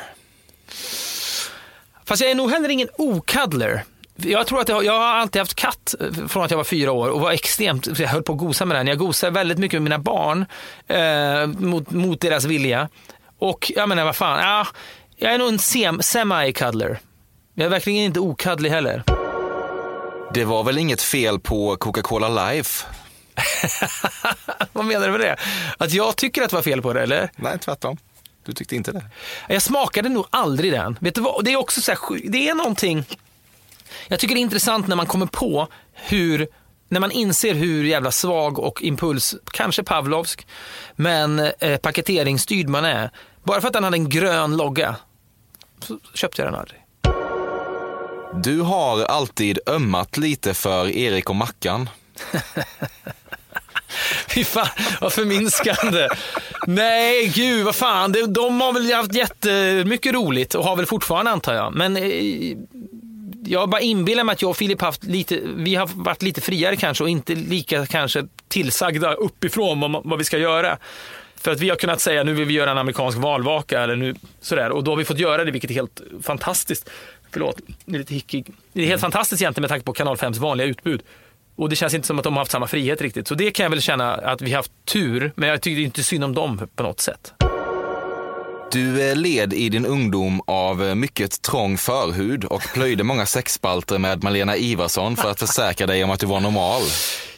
[2.06, 3.84] Fast jag är nog heller ingen okaddler.
[4.16, 5.96] Jag tror att jag, jag har alltid haft katt
[6.28, 8.78] från att jag var fyra år och var extremt, jag höll på att gosa med
[8.78, 8.88] den.
[8.88, 10.46] Jag gosar väldigt mycket med mina barn
[10.88, 12.90] eh, mot, mot deras vilja.
[13.40, 14.68] Och jag menar vad fan, ja,
[15.16, 16.98] jag är nog en sem, semi-cuddler.
[17.54, 19.04] Jag är verkligen inte okaddlig heller.
[20.34, 22.86] Det var väl inget fel på Coca-Cola Life?
[24.74, 25.36] vad menar du med det?
[25.78, 27.32] Att jag tycker att det var fel på det eller?
[27.36, 27.98] Nej, tvärtom.
[28.46, 29.04] Du tyckte inte det?
[29.48, 30.98] Jag smakade nog aldrig den.
[31.02, 31.46] Vet du vad?
[31.46, 33.06] Det är också så här, det är någonting,
[34.08, 36.48] jag tycker det är intressant när man kommer på hur,
[36.90, 40.48] när man inser hur jävla svag och impuls, kanske Pavlovsk,
[40.96, 43.12] men eh, paketeringsstyrd man är.
[43.44, 44.96] Bara för att den hade en grön logga
[45.84, 46.86] så köpte jag den aldrig.
[48.34, 51.90] Du har alltid ömmat lite för Erik och Mackan.
[54.28, 54.68] Fy fan,
[55.02, 56.08] vad förminskande.
[56.68, 58.12] Nej, gud, vad fan.
[58.12, 61.76] De, de har väl haft jättemycket roligt och har väl fortfarande antar jag.
[61.76, 62.58] Men eh,
[63.46, 66.76] jag bara inbillar mig att jag och Filip haft lite, vi har varit lite friare
[66.76, 70.78] kanske och inte lika kanske tillsagda uppifrån vad, vad vi ska göra.
[71.42, 74.16] För att vi har kunnat säga nu vill vi göra en amerikansk valvaka eller nu
[74.42, 76.90] sådär och då har vi fått göra det vilket är helt fantastiskt.
[77.32, 78.52] Förlåt, det är lite hickig.
[78.74, 81.02] Det är helt fantastiskt egentligen med tanke på kanal 5s vanliga utbud.
[81.56, 83.28] Och det känns inte som att de har haft samma frihet riktigt.
[83.28, 86.04] Så det kan jag väl känna att vi har haft tur, men jag tycker inte
[86.04, 87.34] synd om dem på något sätt.
[88.72, 93.98] Du eh, led i din ungdom av eh, mycket trång förhud och plöjde många sexspalter
[93.98, 96.82] med Malena Ivarsson för att försäkra dig om att du var normal.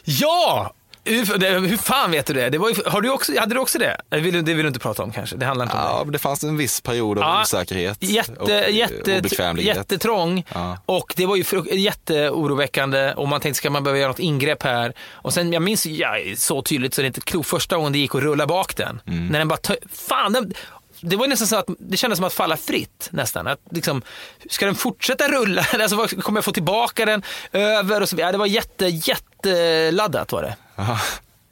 [0.04, 0.74] Ja!
[1.04, 2.50] Hur, fan vet du det?
[2.50, 4.00] det ju, har du också, hade du också det?
[4.08, 5.36] Det vill, det vill du inte prata om kanske?
[5.36, 5.88] Det handlar inte om det.
[5.88, 9.76] Ja, det fanns en viss period av Ja, osäkerhet och Jätte, eh, jätte, obekvämlighet.
[9.76, 10.78] jättetrång Ja.
[10.86, 14.92] och det var ju jätteoroväckande och man tänkte ska man behöva göra något ingrepp här?
[15.12, 17.98] Och sen jag minns ja, så tydligt så det är inte klokt första gången det
[17.98, 19.00] gick att rulla bak den.
[19.06, 19.26] Mm.
[19.26, 19.58] När den bara,
[19.92, 20.52] fan den,
[21.00, 23.46] det var nästan så att det kändes som att falla fritt nästan.
[23.46, 24.02] Att liksom,
[24.50, 25.66] ska den fortsätta rulla?
[25.80, 27.22] Alltså, kommer jag få tillbaka den
[27.52, 28.00] över?
[28.00, 30.56] Och så, ja, det var jätte, jätteladdat var det.
[30.76, 30.98] Aha.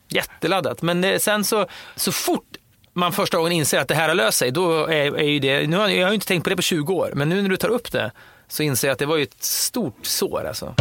[0.09, 0.83] Jätteladdat.
[0.83, 1.67] Men eh, sen så,
[1.97, 2.57] så fort
[2.93, 5.67] man första gången inser att det här har löst sig, då är, är ju det,
[5.67, 7.49] nu har, jag har ju inte tänkt på det på 20 år, men nu när
[7.49, 8.13] du tar upp det
[8.49, 10.75] så inser jag att det var ju ett stort sår alltså.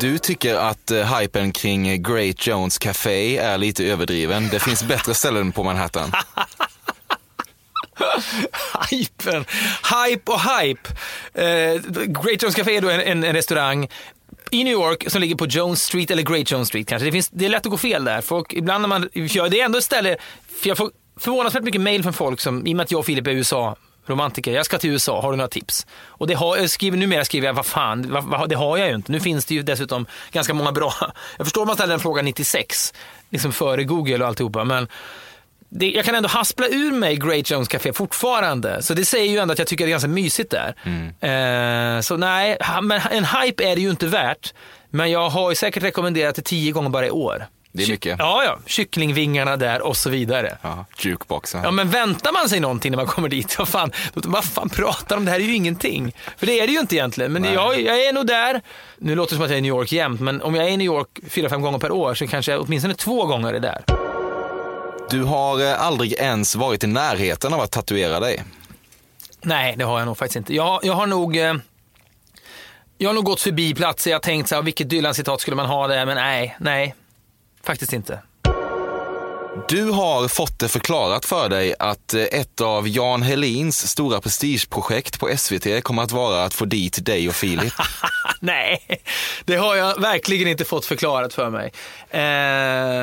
[0.00, 4.48] Du tycker att uh, hypen kring eh, Great Jones Café är lite överdriven.
[4.48, 6.12] Det finns bättre ställen på Manhattan.
[8.90, 9.44] Hypen,
[10.06, 10.90] hype och hype.
[11.34, 13.88] Eh, Great Jones Café är då en, en, en restaurang
[14.50, 17.06] i New York som ligger på Jones Street eller Great Jones Street kanske.
[17.06, 18.20] Det, finns, det är lätt att gå fel där.
[18.20, 20.16] Folk, ibland när man, ja, det är ändå ett ställe,
[20.60, 20.90] för jag får
[21.20, 23.76] förvånansvärt mycket mail från folk som, i och med att jag och Filip är USA,
[24.06, 25.86] romantiker, jag ska till USA, har du några tips?
[26.06, 28.88] Och det har, jag skriver, numera skriver jag, vad fan, vad, vad, det har jag
[28.88, 29.12] ju inte.
[29.12, 30.94] Nu finns det ju dessutom ganska många bra,
[31.36, 32.94] jag förstår om man ställer den frågan 96,
[33.30, 34.88] liksom före Google och alltihopa, men
[35.68, 38.82] det, jag kan ändå haspla ur mig Great Jones Café fortfarande.
[38.82, 40.74] Så det säger ju ändå att jag tycker det är ganska mysigt där.
[41.96, 44.54] Eh, så nej, men en hype är det ju inte värt.
[44.90, 47.46] Men jag har ju säkert rekommenderat det tio gånger bara i år.
[47.72, 48.16] Det är mycket.
[48.18, 48.58] Ja, ja.
[48.66, 50.58] Kycklingvingarna där och så vidare.
[50.62, 51.60] Ja, jukeboxen.
[51.64, 55.16] Ja, men väntar man sig någonting när man kommer dit, vad fan, vad fan pratar
[55.16, 55.24] de?
[55.24, 56.14] Det här är ju ingenting.
[56.36, 57.32] För det är det ju inte egentligen.
[57.32, 58.60] Men jag, jag är nog där.
[58.98, 60.70] Nu låter det som att jag är i New York jämt, men om jag är
[60.70, 63.60] i New York fyra, fem gånger per år så kanske jag åtminstone två gånger är
[63.60, 64.05] där.
[65.10, 68.44] Du har eh, aldrig ens varit i närheten av att tatuera dig.
[69.42, 70.54] Nej, det har jag nog faktiskt inte.
[70.54, 71.36] Jag, jag har nog...
[71.36, 71.54] Eh,
[72.98, 75.66] jag har nog gått förbi platser, jag har tänkt så här, vilket Dylan-citat skulle man
[75.66, 76.94] ha där, men nej, nej.
[77.62, 78.20] Faktiskt inte.
[79.68, 85.20] Du har fått det förklarat för dig att eh, ett av Jan Helins stora prestigeprojekt
[85.20, 87.72] på SVT kommer att vara att få dit dig och Filip.
[88.40, 89.00] nej,
[89.44, 91.72] det har jag verkligen inte fått förklarat för mig.
[92.10, 92.20] Eh,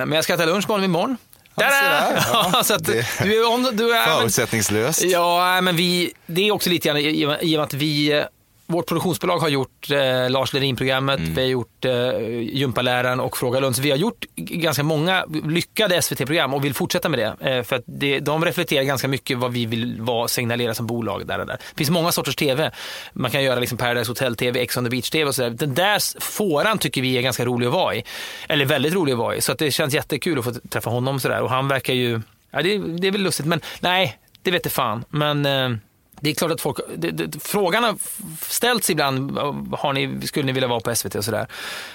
[0.06, 1.18] men jag ska äta lunch med honom imorgon.
[1.56, 2.24] Ja, där.
[2.34, 5.04] Ja, Ja, så att, det- du är du är, men, Förutsättningslöst.
[5.04, 8.24] Ja, men vi, det är också lite grann i och i och med att vi,
[8.66, 13.76] vårt produktionsbolag har gjort eh, Lars Lerin-programmet, vi har gjort eh, Gympaläraren och Fråga Lund.
[13.76, 17.50] Så vi har gjort ganska många lyckade SVT-program och vill fortsätta med det.
[17.50, 21.28] Eh, för att det, de reflekterar ganska mycket vad vi vill vara, signalera som bolag.
[21.28, 21.58] Där och där.
[21.72, 22.72] Det finns många sorters TV.
[23.14, 25.50] Man kan göra liksom Paradise Hotel-TV, Ex on the Beach-TV och sådär.
[25.50, 28.04] Den där fåran tycker vi är ganska rolig att vara i.
[28.48, 29.42] Eller väldigt rolig att vara i.
[29.42, 31.42] Så att det känns jättekul att få träffa honom sådär.
[31.42, 33.46] Och han verkar ju, ja, det, det är väl lustigt.
[33.46, 35.06] Men nej, det vet fan.
[35.10, 35.70] Men eh,
[36.24, 37.96] det är klart att folk, det, det, frågan har
[38.50, 39.38] ställts ibland,
[39.72, 41.48] har ni, skulle ni vilja vara på SVT och sådär.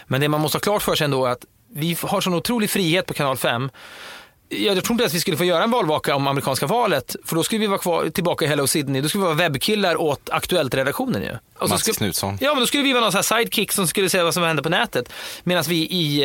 [0.07, 2.71] Men det man måste ha klart för sig ändå är att vi har sån otrolig
[2.71, 3.71] frihet på kanal 5.
[4.51, 7.43] Jag tror inte att vi skulle få göra en valvaka om amerikanska valet, för då
[7.43, 9.03] skulle vi vara kvar, tillbaka i Hello Sydney.
[9.03, 11.37] Då skulle vi vara webbkillar åt Aktuellt-redaktionen ju.
[11.59, 12.39] Och Mats skulle- Knutsson.
[12.41, 14.63] Ja, men då skulle vi vara någon sån sidekick som skulle säga vad som händer
[14.63, 15.13] på nätet.
[15.45, 16.23] Medan vi i,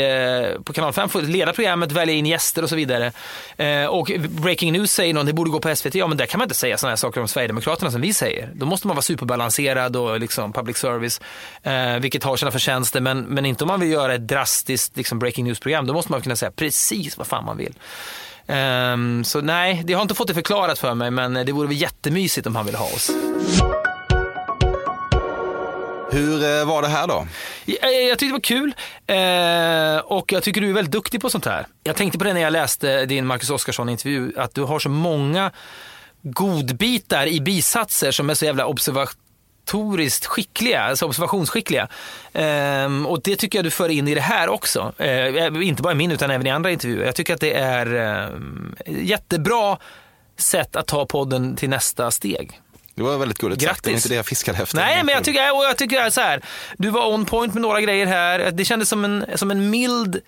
[0.56, 3.12] eh, på kanal 5 får leda programmet, välja in gäster och så vidare.
[3.58, 5.96] Eh, och Breaking News säger någon, det borde gå på SVT.
[5.96, 8.50] Ja, men där kan man inte säga sådana här saker om Sverigedemokraterna som vi säger.
[8.56, 11.22] Då måste man vara superbalanserad och liksom public service,
[11.64, 13.02] eh, vilket har sina förtjänster.
[13.02, 15.88] Men, men inte om man vill göra ett drastiskt liksom, Breaking News-program.
[15.88, 17.74] Då måste man kunna säga precis vad fan man vill.
[18.48, 21.78] Ehm, så nej, det har inte fått det förklarat för mig, men det vore väl
[21.78, 23.12] jättemysigt om han vill ha oss.
[26.12, 27.28] Hur eh, var det här då?
[27.66, 28.76] Jag, jag tyckte det var kul
[29.08, 31.68] eh, och jag tycker du är väldigt duktig på sånt här.
[31.84, 35.52] Jag tänkte på det när jag läste din Marcus Oskarsson-intervju, att du har så många
[36.22, 38.66] godbitar i bisatser som är så jävla
[39.64, 41.88] observatoriskt skickliga, alltså observationsskickliga.
[42.34, 44.94] Ehm, och det tycker jag du för in i det här också.
[44.98, 47.06] Eh, inte bara i min utan även i andra intervjuer.
[47.06, 48.30] Jag tycker att det är eh,
[48.86, 49.78] jättebra
[50.38, 52.60] sätt att ta podden till nästa steg.
[52.96, 53.84] Det var väldigt gulligt sagt.
[53.84, 54.78] Det var inte det jag fiskade efter.
[54.78, 56.42] Nej, men jag tycker, och jag tycker så här.
[56.78, 58.52] Du var on point med några grejer här.
[58.52, 60.22] Det kändes som en, som en mild,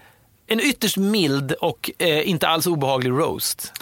[0.48, 3.74] en ytterst mild och eh, inte alls obehaglig roast.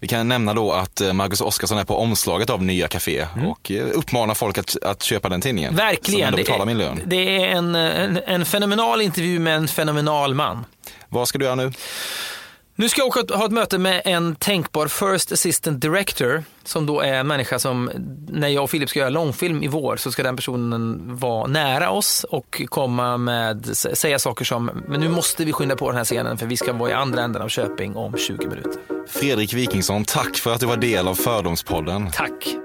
[0.00, 3.70] Vi kan nämna då att eh, Marcus Oskarsson är på omslaget av Nya Café och
[3.70, 5.74] eh, uppmanar folk att, att köpa den tidningen.
[5.74, 5.86] Mm.
[5.86, 6.34] Verkligen.
[6.34, 10.66] Det är, det är en, en, en fenomenal intervju med en fenomenal man.
[11.08, 11.72] Vad ska du göra nu?
[12.80, 17.00] Nu ska jag åka ha ett möte med en tänkbar First Assistant Director som då
[17.00, 17.90] är en människa som,
[18.28, 21.90] när jag och Filip ska göra långfilm i vår så ska den personen vara nära
[21.90, 26.04] oss och komma med, säga saker som, men nu måste vi skynda på den här
[26.04, 28.97] scenen för vi ska vara i andra änden av Köping om 20 minuter.
[29.08, 32.10] Fredrik Wikingsson, tack för att du var del av Fördomspodden.
[32.10, 32.56] Tack!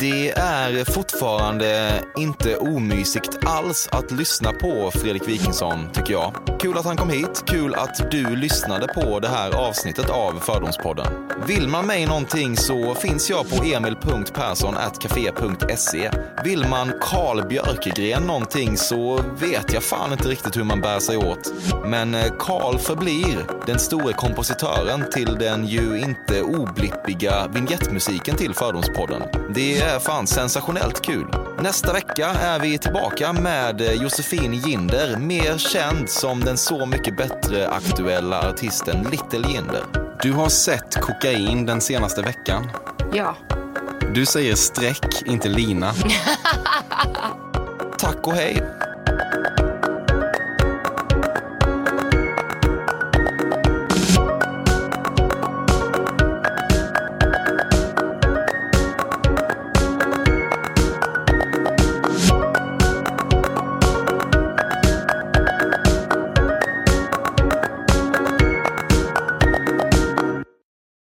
[0.00, 6.34] Det är är fortfarande inte omysigt alls att lyssna på Fredrik Wikingsson, tycker jag.
[6.60, 11.06] Kul att han kom hit, kul att du lyssnade på det här avsnittet av Fördomspodden.
[11.46, 16.10] Vill man mig någonting så finns jag på emil.perssonatcafe.se.
[16.44, 21.16] Vill man Karl Björkegren någonting så vet jag fan inte riktigt hur man bär sig
[21.16, 21.52] åt.
[21.84, 29.22] Men eh, Karl förblir den store kompositören till den ju inte oblippiga vignettmusiken till Fördomspodden.
[29.54, 30.57] Det är fan sensationellt
[31.02, 31.26] kul.
[31.62, 37.16] Nästa vecka är vi tillbaka med eh, Josefin Ginder, mer känd som den så mycket
[37.16, 39.84] bättre aktuella artisten Little Jinder.
[40.22, 42.70] Du har sett kokain den senaste veckan.
[43.12, 43.36] Ja.
[44.14, 45.92] Du säger streck, inte lina.
[47.98, 48.62] Tack och hej.